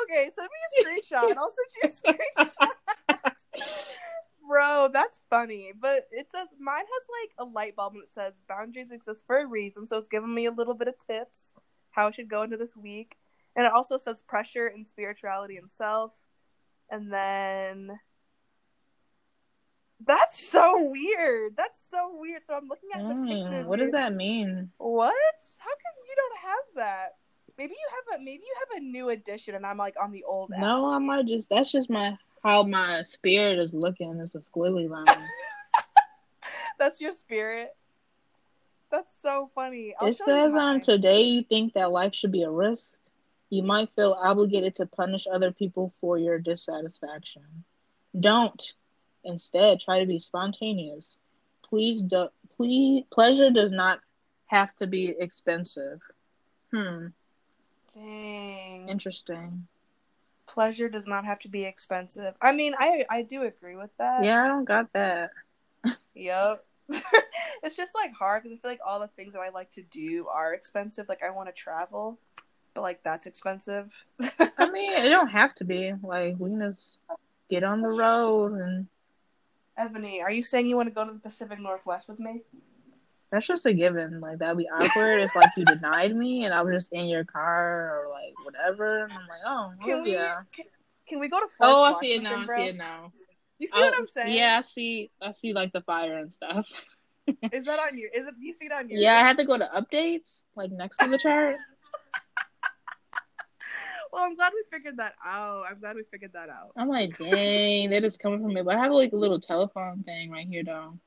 Okay, 0.03 0.29
send 0.35 0.47
me 0.47 0.59
a 0.67 0.85
screenshot. 0.85 1.35
I'll 1.37 1.51
send 1.51 2.03
you 2.05 2.13
a 2.13 2.45
screenshot. 2.45 3.33
Bro, 4.47 4.89
that's 4.93 5.21
funny. 5.29 5.73
But 5.79 6.07
it 6.11 6.29
says 6.29 6.47
mine 6.59 6.77
has 6.77 7.07
like 7.21 7.47
a 7.47 7.51
light 7.51 7.75
bulb 7.75 7.93
and 7.93 8.03
it 8.03 8.11
says 8.11 8.33
boundaries 8.47 8.91
exist 8.91 9.23
for 9.27 9.39
a 9.39 9.45
reason. 9.45 9.85
So 9.87 9.97
it's 9.97 10.07
giving 10.07 10.33
me 10.33 10.45
a 10.45 10.51
little 10.51 10.73
bit 10.73 10.87
of 10.87 10.95
tips 11.05 11.53
how 11.91 12.07
I 12.07 12.11
should 12.11 12.29
go 12.29 12.43
into 12.43 12.57
this 12.57 12.75
week. 12.75 13.17
And 13.55 13.65
it 13.65 13.73
also 13.73 13.97
says 13.97 14.21
pressure 14.21 14.67
and 14.67 14.85
spirituality 14.85 15.57
and 15.57 15.69
self. 15.69 16.13
And 16.89 17.13
then 17.13 17.99
that's 20.05 20.49
so 20.49 20.89
weird. 20.89 21.55
That's 21.57 21.85
so 21.89 22.11
weird. 22.13 22.43
So 22.43 22.55
I'm 22.55 22.67
looking 22.67 22.89
at 22.93 23.07
the 23.07 23.15
picture. 23.15 23.63
Mm, 23.63 23.65
what 23.65 23.79
does 23.79 23.91
that 23.91 24.13
mean? 24.13 24.71
What? 24.77 25.13
How 25.57 25.69
come 25.69 25.93
you 26.07 26.15
don't 26.15 26.37
have 26.41 26.75
that? 26.75 27.15
Maybe 27.57 27.73
you 27.73 27.87
have 27.89 28.19
a 28.19 28.23
maybe 28.23 28.43
you 28.43 28.55
have 28.59 28.81
a 28.81 28.85
new 28.85 29.09
edition 29.09 29.55
and 29.55 29.65
I'm 29.65 29.77
like 29.77 29.95
on 30.01 30.11
the 30.11 30.23
old 30.23 30.51
app. 30.53 30.61
No, 30.61 30.93
I 30.93 30.97
might 30.99 31.25
just. 31.25 31.49
That's 31.49 31.71
just 31.71 31.89
my 31.89 32.17
how 32.43 32.63
my 32.63 33.03
spirit 33.03 33.59
is 33.59 33.73
looking. 33.73 34.19
It's 34.21 34.35
a 34.35 34.39
squiggly 34.39 34.89
line. 34.89 35.05
That's 36.79 37.01
your 37.01 37.11
spirit. 37.11 37.75
That's 38.91 39.13
so 39.21 39.51
funny. 39.53 39.93
I'll 39.99 40.07
it 40.07 40.15
says 40.17 40.55
on 40.55 40.79
today 40.81 41.23
you 41.23 41.43
think 41.43 41.73
that 41.73 41.91
life 41.91 42.15
should 42.15 42.31
be 42.31 42.43
a 42.43 42.49
risk. 42.49 42.95
You 43.49 43.63
might 43.63 43.89
feel 43.95 44.15
obligated 44.19 44.75
to 44.75 44.85
punish 44.85 45.27
other 45.31 45.51
people 45.51 45.91
for 45.99 46.17
your 46.17 46.39
dissatisfaction. 46.39 47.43
Don't. 48.19 48.73
Instead, 49.23 49.79
try 49.79 49.99
to 49.99 50.05
be 50.05 50.19
spontaneous. 50.19 51.17
Please 51.63 52.01
do, 52.01 52.29
please 52.55 53.03
pleasure 53.11 53.49
does 53.49 53.71
not 53.71 53.99
have 54.47 54.75
to 54.77 54.87
be 54.87 55.15
expensive. 55.19 55.99
Hmm, 56.73 57.07
Dang. 57.93 58.89
interesting. 58.89 59.67
Pleasure 60.47 60.89
does 60.89 61.07
not 61.07 61.25
have 61.25 61.39
to 61.39 61.47
be 61.47 61.65
expensive. 61.65 62.35
I 62.41 62.53
mean, 62.53 62.73
I 62.77 63.05
I 63.09 63.21
do 63.21 63.43
agree 63.43 63.75
with 63.75 63.91
that. 63.97 64.23
Yeah, 64.23 64.43
I 64.43 64.47
don't 64.47 64.65
got 64.65 64.91
that. 64.93 65.31
Yep. 66.15 66.65
it's 67.63 67.77
just 67.77 67.93
like 67.93 68.13
hard 68.13 68.43
because 68.43 68.57
I 68.57 68.59
feel 68.61 68.71
like 68.71 68.81
all 68.85 68.99
the 68.99 69.07
things 69.09 69.33
that 69.33 69.39
I 69.39 69.49
like 69.49 69.71
to 69.73 69.83
do 69.83 70.27
are 70.27 70.53
expensive. 70.53 71.07
Like 71.07 71.23
I 71.23 71.29
want 71.29 71.49
to 71.49 71.53
travel, 71.53 72.17
but 72.73 72.81
like 72.81 73.03
that's 73.03 73.27
expensive. 73.27 73.93
I 74.57 74.69
mean, 74.71 74.93
it 74.93 75.09
don't 75.09 75.27
have 75.27 75.53
to 75.55 75.65
be. 75.65 75.93
Like 76.01 76.35
we 76.39 76.49
can 76.49 76.61
just 76.61 76.97
get 77.49 77.63
on 77.63 77.81
the 77.81 77.89
road 77.89 78.53
and 78.53 78.87
Ebony, 79.79 80.21
are 80.21 80.31
you 80.31 80.43
saying 80.43 80.67
you 80.67 80.75
want 80.75 80.89
to 80.89 80.93
go 80.93 81.05
to 81.05 81.13
the 81.13 81.19
Pacific 81.19 81.59
Northwest 81.59 82.07
with 82.09 82.19
me? 82.19 82.41
That's 83.31 83.47
just 83.47 83.65
a 83.65 83.73
given. 83.73 84.19
Like 84.19 84.39
that'd 84.39 84.57
be 84.57 84.67
awkward 84.67 85.21
if 85.21 85.35
like 85.35 85.51
you 85.55 85.63
denied 85.65 86.15
me 86.15 86.45
and 86.45 86.53
I 86.53 86.61
was 86.61 86.73
just 86.73 86.93
in 86.93 87.05
your 87.05 87.23
car 87.23 88.03
or 88.05 88.09
like 88.09 88.33
whatever. 88.43 89.05
And 89.05 89.13
I'm 89.13 89.27
like, 89.27 89.41
oh, 89.45 89.71
Can 89.83 89.95
well, 89.97 90.03
we? 90.03 90.13
yeah. 90.13 90.41
Can, 90.55 90.65
can 91.07 91.19
we 91.19 91.29
go 91.29 91.39
to 91.39 91.47
Fort 91.57 91.69
Oh, 91.71 91.83
I 91.83 91.93
see 91.93 92.13
it 92.13 92.23
Washington, 92.23 92.47
now. 92.47 92.53
I 92.53 92.57
see 92.57 92.69
it 92.69 92.77
now. 92.77 93.11
You 93.59 93.67
see 93.67 93.79
what 93.79 93.93
Oh, 93.93 93.97
I'm 93.99 94.07
saying? 94.07 94.35
Yeah, 94.35 94.57
I 94.59 94.61
see. 94.67 95.11
I 95.21 95.31
see 95.31 95.53
like 95.53 95.73
the 95.73 95.81
fire 95.81 96.17
and 96.17 96.33
stuff. 96.33 96.67
Is 97.51 97.65
that 97.65 97.79
on 97.79 97.97
you? 97.97 98.09
Is 98.13 98.27
it? 98.27 98.33
You 98.39 98.53
see 98.53 98.65
it 98.65 98.71
on 98.71 98.89
you? 98.89 98.99
Yeah, 98.99 99.17
I 99.17 99.21
had 99.21 99.37
to 99.37 99.45
go 99.45 99.57
to 99.57 99.69
updates 99.75 100.43
like 100.55 100.71
next 100.71 100.97
to 100.97 101.07
the 101.07 101.17
chart. 101.19 101.55
Well, 104.11 104.23
I'm 104.23 104.35
glad 104.35 104.53
we 104.53 104.63
figured 104.71 104.97
that 104.97 105.15
out. 105.25 105.65
I'm 105.69 105.79
glad 105.79 105.95
we 105.95 106.03
figured 106.11 106.33
that 106.33 106.49
out. 106.49 106.71
I'm 106.75 106.87
like, 106.89 107.17
dang, 107.19 107.89
that 107.91 108.03
is 108.03 108.17
coming 108.17 108.41
from 108.41 108.53
me. 108.53 108.61
But 108.61 108.75
I 108.75 108.79
have 108.83 108.91
like 108.91 109.13
a 109.13 109.17
little 109.17 109.39
telephone 109.39 110.03
thing 110.03 110.31
right 110.31 110.47
here 110.47 110.63
though. 110.63 110.97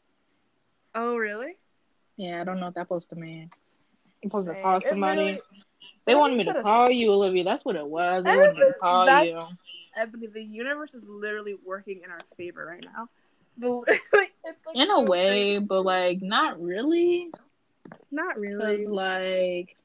Oh, 0.94 1.16
really? 1.16 1.56
Yeah, 2.16 2.40
I 2.40 2.44
don't 2.44 2.60
know 2.60 2.66
what 2.66 2.74
that's 2.74 2.86
supposed 2.86 3.10
to 3.10 3.16
mean. 3.16 3.50
I'm 4.22 4.30
supposed 4.30 4.48
to 4.48 4.54
call 4.62 4.80
somebody. 4.82 5.38
They 6.06 6.14
wanted 6.14 6.36
me 6.38 6.44
to 6.44 6.62
call 6.62 6.90
you, 6.90 7.12
Olivia. 7.12 7.44
That's 7.44 7.64
what 7.64 7.76
it 7.76 7.86
was. 7.86 8.24
They 8.24 8.36
wanted 8.36 8.54
me 8.54 8.60
to 8.66 8.74
call 8.80 9.24
you. 9.24 9.42
Ebony, 9.96 10.26
the 10.26 10.42
universe 10.42 10.94
is 10.94 11.08
literally 11.08 11.56
working 11.64 12.02
in 12.04 12.10
our 12.10 12.20
favor 12.36 12.64
right 12.66 12.84
now. 12.84 13.08
Like, 13.60 14.00
like 14.14 14.32
In 14.74 14.90
a 14.90 15.02
way, 15.02 15.56
crazy. 15.56 15.58
but 15.58 15.82
like 15.84 16.22
not 16.22 16.60
really. 16.60 17.30
not 18.10 18.36
Because 18.40 18.86
really. 18.86 18.86
like 18.86 19.76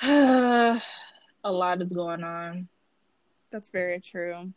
a 1.44 1.52
lot 1.52 1.82
is 1.82 1.90
going 1.90 2.24
on. 2.24 2.68
That's 3.50 3.70
very 3.70 4.00
true. 4.00 4.52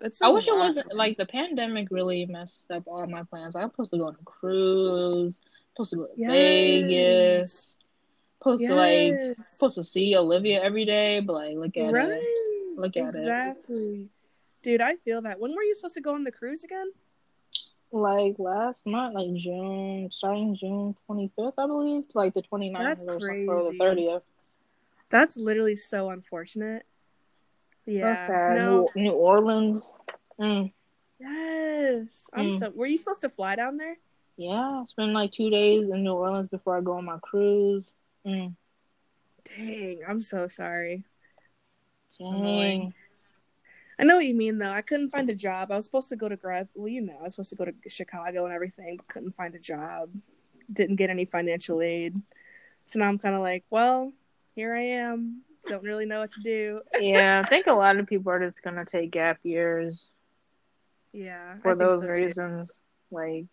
That's 0.00 0.22
I 0.22 0.28
wish 0.28 0.46
it 0.46 0.54
wasn't 0.54 0.94
like 0.94 1.16
the 1.16 1.26
pandemic 1.26 1.88
really 1.90 2.24
messed 2.26 2.70
up 2.70 2.84
all 2.86 3.04
my 3.06 3.24
plans. 3.24 3.56
I'm 3.56 3.70
supposed 3.70 3.90
to 3.90 3.98
go 3.98 4.06
on 4.06 4.16
a 4.20 4.24
cruise, 4.24 5.40
supposed 5.74 5.90
to 5.90 5.96
go 5.96 6.06
to 6.06 6.12
Yes. 6.16 6.30
Vegas, 6.30 7.76
supposed 8.38 8.64
to 8.64 8.74
like 8.74 9.36
supposed 9.48 9.74
to 9.74 9.84
see 9.84 10.16
Olivia 10.16 10.62
every 10.62 10.84
day, 10.84 11.20
but 11.20 11.32
like 11.32 11.56
look 11.56 11.76
at 11.76 11.92
right. 11.92 12.08
it. 12.10 12.78
Look 12.78 12.96
at 12.96 13.14
it. 13.14 13.18
exactly. 13.18 14.08
Dude, 14.62 14.80
I 14.80 14.96
feel 14.96 15.22
that. 15.22 15.40
When 15.40 15.54
were 15.54 15.62
you 15.62 15.74
supposed 15.74 15.94
to 15.94 16.00
go 16.00 16.14
on 16.14 16.24
the 16.24 16.32
cruise 16.32 16.62
again? 16.62 16.90
Like 17.90 18.36
last 18.38 18.86
month, 18.86 19.14
like 19.14 19.34
June, 19.34 20.08
starting 20.12 20.54
June 20.56 20.94
25th, 21.08 21.54
I 21.58 21.66
believe, 21.66 22.08
to 22.10 22.18
like 22.18 22.34
the 22.34 22.42
29th 22.42 22.78
That's 22.78 23.04
or, 23.04 23.18
something, 23.18 23.48
or 23.48 23.72
the 23.72 23.78
30th. 23.78 24.22
That's 25.10 25.36
literally 25.36 25.76
so 25.76 26.10
unfortunate. 26.10 26.84
Yeah. 27.86 28.26
Sad. 28.26 28.58
No. 28.58 28.88
New, 28.94 29.04
New 29.04 29.12
Orleans. 29.12 29.94
Mm. 30.38 30.72
Yes. 31.18 32.26
I'm 32.32 32.50
Mm. 32.50 32.58
so. 32.58 32.70
Were 32.70 32.86
you 32.86 32.98
supposed 32.98 33.22
to 33.22 33.28
fly 33.28 33.56
down 33.56 33.76
there? 33.76 33.96
Yeah, 34.36 34.84
spend 34.84 35.14
like 35.14 35.32
two 35.32 35.50
days 35.50 35.88
in 35.88 36.04
New 36.04 36.12
Orleans 36.12 36.48
before 36.48 36.76
I 36.76 36.80
go 36.80 36.92
on 36.92 37.04
my 37.04 37.18
cruise. 37.20 37.90
Mm. 38.24 38.54
Dang, 39.56 40.00
I'm 40.06 40.22
so 40.22 40.46
sorry. 40.46 41.04
Dang. 42.18 42.94
I 43.98 44.04
know 44.04 44.16
what 44.16 44.26
you 44.26 44.34
mean 44.34 44.58
though. 44.58 44.70
I 44.70 44.82
couldn't 44.82 45.10
find 45.10 45.28
a 45.28 45.34
job. 45.34 45.72
I 45.72 45.76
was 45.76 45.86
supposed 45.86 46.08
to 46.10 46.16
go 46.16 46.28
to 46.28 46.36
grad. 46.36 46.68
Well, 46.74 46.88
you 46.88 47.00
know, 47.00 47.16
I 47.18 47.24
was 47.24 47.32
supposed 47.34 47.50
to 47.50 47.56
go 47.56 47.64
to 47.64 47.74
Chicago 47.88 48.44
and 48.44 48.54
everything, 48.54 48.96
but 48.96 49.08
couldn't 49.08 49.34
find 49.34 49.54
a 49.56 49.58
job. 49.58 50.10
Didn't 50.72 50.96
get 50.96 51.10
any 51.10 51.24
financial 51.24 51.82
aid. 51.82 52.14
So 52.86 53.00
now 53.00 53.08
I'm 53.08 53.18
kind 53.18 53.34
of 53.34 53.40
like, 53.40 53.64
well, 53.70 54.12
here 54.58 54.74
I 54.74 54.82
am. 54.82 55.42
Don't 55.68 55.84
really 55.84 56.04
know 56.04 56.18
what 56.18 56.32
to 56.32 56.42
do. 56.42 56.80
yeah, 57.00 57.40
I 57.44 57.48
think 57.48 57.68
a 57.68 57.72
lot 57.72 57.96
of 57.96 58.08
people 58.08 58.32
are 58.32 58.44
just 58.44 58.60
gonna 58.60 58.84
take 58.84 59.12
gap 59.12 59.38
years 59.44 60.10
Yeah, 61.12 61.58
for 61.62 61.76
those 61.76 62.00
so, 62.00 62.06
too. 62.06 62.12
reasons. 62.12 62.82
Like, 63.12 63.44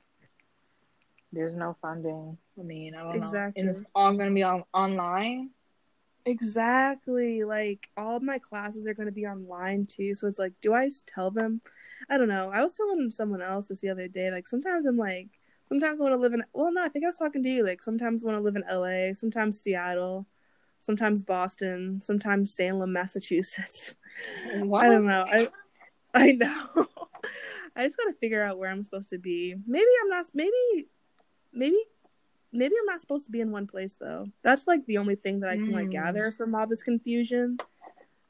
there's 1.31 1.53
no 1.53 1.77
funding. 1.79 2.39
I 2.59 2.63
mean, 2.63 2.95
I 2.95 3.03
don't 3.03 3.09
know. 3.09 3.23
Exactly. 3.23 3.61
And 3.61 3.69
it's 3.69 3.83
all 3.93 4.17
gonna 4.17 4.31
be 4.31 4.41
on 4.41 4.63
online. 4.73 5.51
Exactly. 6.25 7.43
Like 7.43 7.87
all 7.95 8.19
my 8.19 8.39
classes 8.39 8.87
are 8.87 8.95
going 8.95 9.05
to 9.05 9.11
be 9.11 9.27
online 9.27 9.85
too. 9.85 10.15
So 10.15 10.25
it's 10.25 10.39
like, 10.39 10.53
do 10.59 10.73
I 10.73 10.89
tell 11.05 11.29
them? 11.29 11.61
I 12.09 12.17
don't 12.17 12.27
know. 12.27 12.49
I 12.51 12.63
was 12.63 12.73
telling 12.73 13.11
someone 13.11 13.43
else 13.43 13.67
this 13.67 13.81
the 13.81 13.89
other 13.89 14.07
day. 14.07 14.31
Like 14.31 14.47
sometimes 14.47 14.87
I'm 14.87 14.97
like, 14.97 15.27
sometimes 15.69 15.99
I 16.01 16.03
want 16.03 16.13
to 16.15 16.19
live 16.19 16.33
in. 16.33 16.43
Well, 16.51 16.73
no, 16.73 16.83
I 16.83 16.89
think 16.89 17.05
I 17.05 17.09
was 17.09 17.19
talking 17.19 17.43
to 17.43 17.49
you. 17.49 17.63
Like 17.63 17.83
sometimes 17.83 18.23
I 18.23 18.27
want 18.27 18.39
to 18.39 18.43
live 18.43 18.55
in 18.55 18.63
LA. 18.67 19.13
Sometimes 19.13 19.59
Seattle. 19.61 20.25
Sometimes 20.79 21.23
Boston. 21.23 22.01
Sometimes 22.01 22.53
Salem, 22.53 22.93
Massachusetts. 22.93 23.93
What? 24.53 24.85
I 24.85 24.89
don't 24.89 25.07
know. 25.07 25.25
I 25.27 25.49
I 26.13 26.31
know. 26.33 26.67
I 27.75 27.83
just 27.83 27.97
got 27.97 28.05
to 28.05 28.13
figure 28.13 28.41
out 28.41 28.57
where 28.57 28.69
I'm 28.69 28.83
supposed 28.83 29.09
to 29.09 29.17
be. 29.17 29.55
Maybe 29.67 29.85
I'm 30.03 30.09
not. 30.09 30.25
Maybe 30.33 30.87
maybe 31.51 31.77
maybe 32.53 32.73
I'm 32.79 32.85
not 32.85 33.01
supposed 33.01 33.25
to 33.25 33.31
be 33.31 33.41
in 33.41 33.51
one 33.51 33.67
place 33.67 33.97
though. 33.99 34.27
That's 34.43 34.67
like 34.67 34.85
the 34.85 34.97
only 34.97 35.15
thing 35.15 35.41
that 35.41 35.49
I 35.49 35.57
can 35.57 35.73
like 35.73 35.87
Mm. 35.87 35.91
gather 35.91 36.31
from 36.31 36.55
all 36.55 36.67
this 36.67 36.83
confusion 36.83 37.57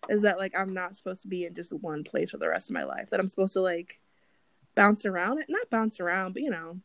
is 0.09 0.21
that 0.23 0.37
like 0.39 0.57
I'm 0.57 0.73
not 0.73 0.95
supposed 0.95 1.21
to 1.23 1.27
be 1.27 1.45
in 1.45 1.53
just 1.53 1.73
one 1.73 2.03
place 2.03 2.31
for 2.31 2.37
the 2.37 2.49
rest 2.49 2.69
of 2.69 2.73
my 2.73 2.83
life. 2.83 3.09
That 3.11 3.19
I'm 3.19 3.27
supposed 3.27 3.53
to 3.53 3.61
like 3.61 3.99
bounce 4.73 5.05
around 5.05 5.39
it, 5.39 5.45
not 5.49 5.69
bounce 5.69 5.99
around, 5.99 6.33
but 6.33 6.41
you 6.41 6.49
know. 6.49 6.79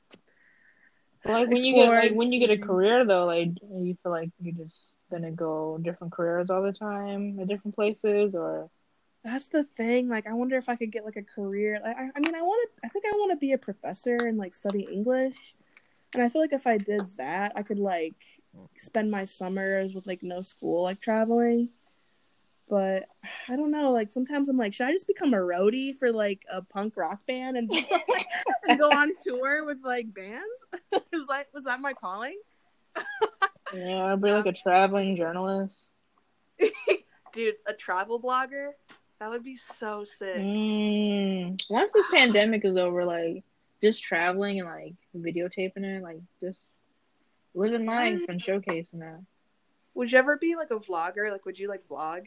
Like 1.25 1.49
when 1.51 1.65
you 1.65 1.75
get 1.75 1.93
like 1.95 2.13
when 2.13 2.33
you 2.33 2.41
get 2.41 2.51
a 2.51 2.59
career 2.59 3.05
though, 3.07 3.27
like 3.27 3.51
you 3.63 3.97
feel 4.03 4.13
like 4.13 4.31
you're 4.41 4.55
just 4.67 4.93
gonna 5.11 5.33
go 5.33 5.79
different 5.83 6.13
careers 6.13 6.51
all 6.51 6.63
the 6.63 6.73
time 6.73 7.39
at 7.41 7.49
different 7.49 7.75
places, 7.75 8.35
or 8.35 8.71
That's 9.25 9.49
the 9.49 9.65
thing. 9.65 10.09
Like, 10.09 10.27
I 10.27 10.33
wonder 10.33 10.57
if 10.57 10.69
I 10.69 10.77
could 10.77 10.93
get 10.93 11.05
like 11.05 11.17
a 11.17 11.23
career. 11.23 11.79
Like, 11.83 11.97
I, 11.97 12.09
I 12.17 12.21
mean, 12.21 12.35
I 12.35 12.41
want 12.43 12.69
to. 12.83 12.87
I 12.87 12.89
think 12.89 13.05
I 13.07 13.13
want 13.17 13.33
to 13.33 13.37
be 13.37 13.53
a 13.53 13.59
professor 13.59 14.25
and 14.27 14.39
like 14.39 14.55
study 14.55 14.83
English. 14.91 15.55
And 16.15 16.23
I 16.23 16.29
feel 16.31 16.43
like 16.43 16.53
if 16.55 16.67
I 16.67 16.79
did 16.79 17.09
that, 17.19 17.53
I 17.57 17.63
could 17.65 17.79
like 17.81 18.17
spend 18.79 19.11
my 19.11 19.27
summers 19.27 19.95
with 19.95 20.07
like 20.07 20.23
no 20.23 20.43
school, 20.43 20.85
like 20.85 21.01
traveling. 21.01 21.71
But 22.71 23.07
I 23.49 23.57
don't 23.57 23.73
know. 23.73 23.91
Like 23.91 24.13
sometimes 24.13 24.49
I'm 24.49 24.57
like, 24.57 24.73
should 24.73 24.87
I 24.87 24.93
just 24.93 25.09
become 25.09 25.35
a 25.35 25.39
roadie 25.39 25.95
for 25.95 26.13
like 26.13 26.45
a 26.51 26.63
punk 26.63 26.97
rock 26.97 27.19
band 27.27 27.57
and, 27.57 27.71
and 28.69 28.79
go 28.79 28.89
on 28.91 29.11
tour 29.27 29.67
with 29.67 29.79
like 29.85 30.15
bands? 30.15 30.47
Is 31.13 31.27
that 31.27 31.49
was 31.53 31.65
that 31.65 31.81
my 31.81 31.93
calling? 31.93 32.39
Yeah, 33.75 34.13
I'd 34.13 34.23
be 34.23 34.31
like 34.31 34.47
a 34.47 34.53
traveling 34.53 35.17
journalist. 35.17 35.91
Dude, 37.33 37.57
a 37.67 37.73
travel 37.73 38.21
blogger? 38.21 38.71
That 39.19 39.31
would 39.31 39.45
be 39.45 39.57
so 39.57 40.05
sick. 40.05 40.37
Mm. 40.37 41.61
Once 41.69 41.93
this 41.93 42.09
pandemic 42.09 42.65
is 42.65 42.77
over, 42.77 43.05
like 43.05 43.43
just 43.83 44.03
traveling 44.03 44.61
and 44.61 44.69
like 44.69 44.95
videotaping 45.17 45.85
it, 45.85 46.03
like 46.03 46.21
just 46.41 46.63
living 47.55 47.85
life 47.85 48.21
and 48.29 48.41
showcasing 48.41 49.01
that. 49.01 49.21
Would 49.95 50.13
you 50.13 50.19
ever 50.19 50.37
be 50.37 50.55
like 50.55 50.71
a 50.71 50.79
vlogger? 50.79 51.31
Like, 51.33 51.45
would 51.45 51.59
you 51.59 51.69
like 51.69 51.89
vlog? 51.89 52.27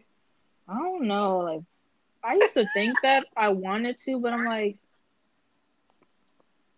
I 0.68 0.78
don't 0.78 1.08
know, 1.08 1.40
like 1.40 1.62
I 2.24 2.36
used 2.36 2.54
to 2.54 2.66
think 2.74 2.96
that 3.04 3.26
I 3.36 3.50
wanted 3.50 3.98
to, 3.98 4.20
but 4.20 4.32
I'm 4.32 4.46
like, 4.46 4.78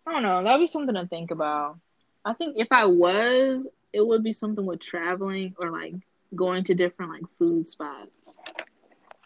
I 0.06 0.12
don't 0.12 0.22
know. 0.22 0.42
That'd 0.42 0.60
be 0.60 0.66
something 0.66 0.94
to 0.94 1.06
think 1.06 1.30
about. 1.30 1.78
I 2.24 2.32
think 2.32 2.56
if 2.58 2.68
I 2.72 2.86
was, 2.86 3.68
it 3.92 4.06
would 4.06 4.24
be 4.24 4.32
something 4.32 4.66
with 4.66 4.80
traveling 4.80 5.54
or 5.58 5.70
like 5.70 5.94
going 6.34 6.64
to 6.64 6.74
different 6.74 7.12
like 7.12 7.22
food 7.38 7.68
spots. 7.68 8.40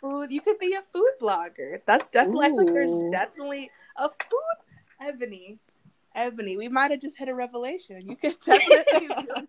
Food. 0.01 0.31
You 0.31 0.41
could 0.41 0.59
be 0.59 0.75
a 0.75 0.83
food 0.93 1.13
blogger. 1.21 1.81
That's 1.87 2.09
definitely. 2.09 2.47
I 2.47 2.49
feel 2.49 2.57
like 2.59 2.67
there's 2.69 3.13
definitely 3.13 3.71
a 3.97 4.09
food. 4.09 4.57
Ebony, 5.03 5.59
Ebony. 6.15 6.57
We 6.57 6.69
might 6.69 6.91
have 6.91 7.01
just 7.01 7.17
hit 7.19 7.29
a 7.29 7.35
revelation. 7.35 8.09
You 8.09 8.17
could 8.17 8.37
definitely. 8.45 9.49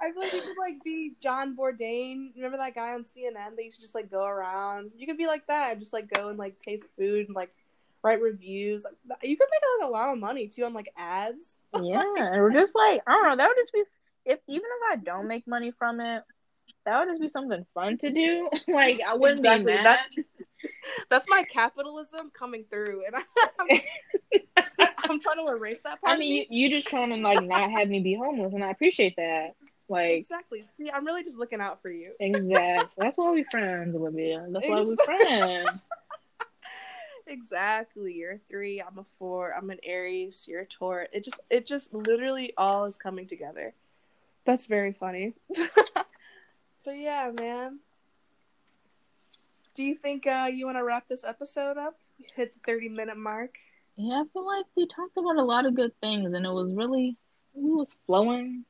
I 0.00 0.10
feel 0.12 0.22
like 0.22 0.32
you 0.32 0.40
could 0.42 0.56
like 0.58 0.82
be 0.84 1.12
John 1.20 1.56
Bourdain. 1.56 2.34
Remember 2.36 2.58
that 2.58 2.74
guy 2.74 2.92
on 2.94 3.04
CNN? 3.04 3.56
They 3.56 3.64
used 3.64 3.76
to 3.76 3.82
just 3.82 3.94
like 3.94 4.10
go 4.10 4.24
around. 4.24 4.92
You 4.96 5.06
could 5.06 5.18
be 5.18 5.26
like 5.26 5.46
that. 5.46 5.78
Just 5.78 5.92
like 5.92 6.10
go 6.12 6.28
and 6.28 6.38
like 6.38 6.58
taste 6.58 6.84
food 6.98 7.26
and 7.28 7.36
like 7.36 7.54
write 8.02 8.20
reviews. 8.20 8.84
Like, 8.84 9.22
you 9.22 9.36
could 9.36 9.48
make 9.50 9.62
like 9.80 9.88
a 9.88 9.92
lot 9.92 10.12
of 10.12 10.18
money 10.18 10.48
too 10.48 10.64
on 10.64 10.74
like 10.74 10.92
ads. 10.96 11.60
Yeah, 11.82 12.02
and 12.16 12.42
we're 12.42 12.50
just 12.52 12.74
like 12.74 13.02
I 13.06 13.12
don't 13.12 13.28
know. 13.28 13.36
That 13.36 13.48
would 13.48 13.56
just 13.56 13.72
be 13.72 13.82
if 14.26 14.38
even 14.48 14.62
if 14.66 14.92
I 14.92 14.96
don't 15.02 15.26
make 15.28 15.46
money 15.46 15.72
from 15.78 16.00
it, 16.00 16.22
that 16.84 16.98
would 16.98 17.08
just 17.10 17.20
be 17.20 17.28
something 17.28 17.64
fun 17.74 17.96
to 17.98 18.10
do. 18.10 18.50
like 18.68 19.00
I 19.06 19.14
wouldn't 19.14 19.38
Exactly, 19.40 19.64
be 19.72 19.76
mad. 19.76 19.84
that- 19.86 20.06
That's 21.10 21.26
my 21.28 21.42
capitalism 21.44 22.30
coming 22.34 22.64
through, 22.70 23.04
and 23.06 23.16
I'm, 23.16 23.80
I'm 25.12 25.20
trying 25.20 25.44
to 25.44 25.52
erase 25.52 25.80
that 25.80 26.00
part. 26.00 26.14
I 26.14 26.18
mean, 26.18 26.30
me. 26.30 26.46
you, 26.50 26.68
you 26.68 26.76
just 26.76 26.88
trying 26.88 27.10
to 27.10 27.16
like 27.16 27.44
not 27.44 27.70
have 27.70 27.88
me 27.88 28.00
be 28.00 28.14
homeless, 28.14 28.54
and 28.54 28.64
I 28.64 28.70
appreciate 28.70 29.16
that. 29.16 29.54
Like 29.88 30.12
exactly. 30.12 30.64
See, 30.76 30.90
I'm 30.90 31.04
really 31.04 31.22
just 31.22 31.36
looking 31.36 31.60
out 31.60 31.82
for 31.82 31.90
you. 31.90 32.12
exactly. 32.18 32.88
That's 32.96 33.18
why 33.18 33.30
we 33.30 33.44
friends, 33.44 33.94
Olivia. 33.94 34.46
That's 34.48 34.66
why 34.66 34.82
we 34.82 34.96
friends. 35.04 35.68
Exactly. 37.26 38.14
You're 38.14 38.32
a 38.32 38.40
three. 38.48 38.80
I'm 38.80 38.98
a 38.98 39.04
four. 39.18 39.54
I'm 39.54 39.70
an 39.70 39.78
Aries. 39.84 40.46
You're 40.48 40.62
a 40.62 40.66
Taurus. 40.66 41.08
It 41.12 41.24
just, 41.24 41.40
it 41.50 41.66
just 41.66 41.94
literally 41.94 42.52
all 42.56 42.84
is 42.84 42.96
coming 42.96 43.26
together. 43.26 43.74
That's 44.44 44.66
very 44.66 44.92
funny. 44.92 45.34
but 45.54 46.06
yeah, 46.86 47.30
man. 47.38 47.78
Do 49.74 49.84
you 49.84 49.94
think 49.94 50.26
uh, 50.26 50.50
you 50.52 50.66
want 50.66 50.78
to 50.78 50.84
wrap 50.84 51.08
this 51.08 51.24
episode 51.24 51.78
up? 51.78 51.98
Hit 52.34 52.54
the 52.54 52.72
30 52.72 52.88
minute 52.88 53.16
mark. 53.16 53.56
Yeah, 53.96 54.22
I 54.22 54.24
feel 54.32 54.46
like 54.46 54.66
we 54.76 54.86
talked 54.86 55.16
about 55.16 55.36
a 55.36 55.44
lot 55.44 55.66
of 55.66 55.74
good 55.74 55.92
things, 56.00 56.32
and 56.32 56.46
it 56.46 56.50
was 56.50 56.72
really 56.72 57.16
we 57.54 57.70
was 57.70 57.94
flowing. 58.06 58.64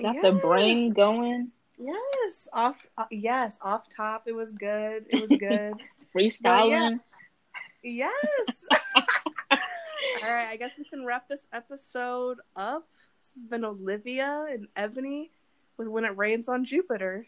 Got 0.00 0.20
the 0.20 0.32
brain 0.32 0.92
going, 0.92 1.50
Yes, 1.78 2.48
off. 2.52 2.86
Uh, 2.96 3.04
yes, 3.10 3.58
off 3.60 3.88
top. 3.88 4.24
It 4.26 4.34
was 4.34 4.52
good. 4.52 5.06
It 5.10 5.20
was 5.20 5.30
good. 5.38 5.74
freestyling. 6.14 7.00
yes. 7.82 8.66
All 10.22 10.30
right, 10.32 10.48
I 10.48 10.56
guess 10.56 10.72
we 10.78 10.84
can 10.84 11.04
wrap 11.04 11.28
this 11.28 11.46
episode 11.52 12.38
up. 12.54 12.88
This 13.22 13.34
has 13.34 13.44
been 13.44 13.64
Olivia 13.64 14.46
and 14.50 14.68
Ebony 14.76 15.30
with 15.76 15.88
When 15.88 16.04
It 16.04 16.16
Rains 16.16 16.48
on 16.48 16.64
Jupiter. 16.64 17.26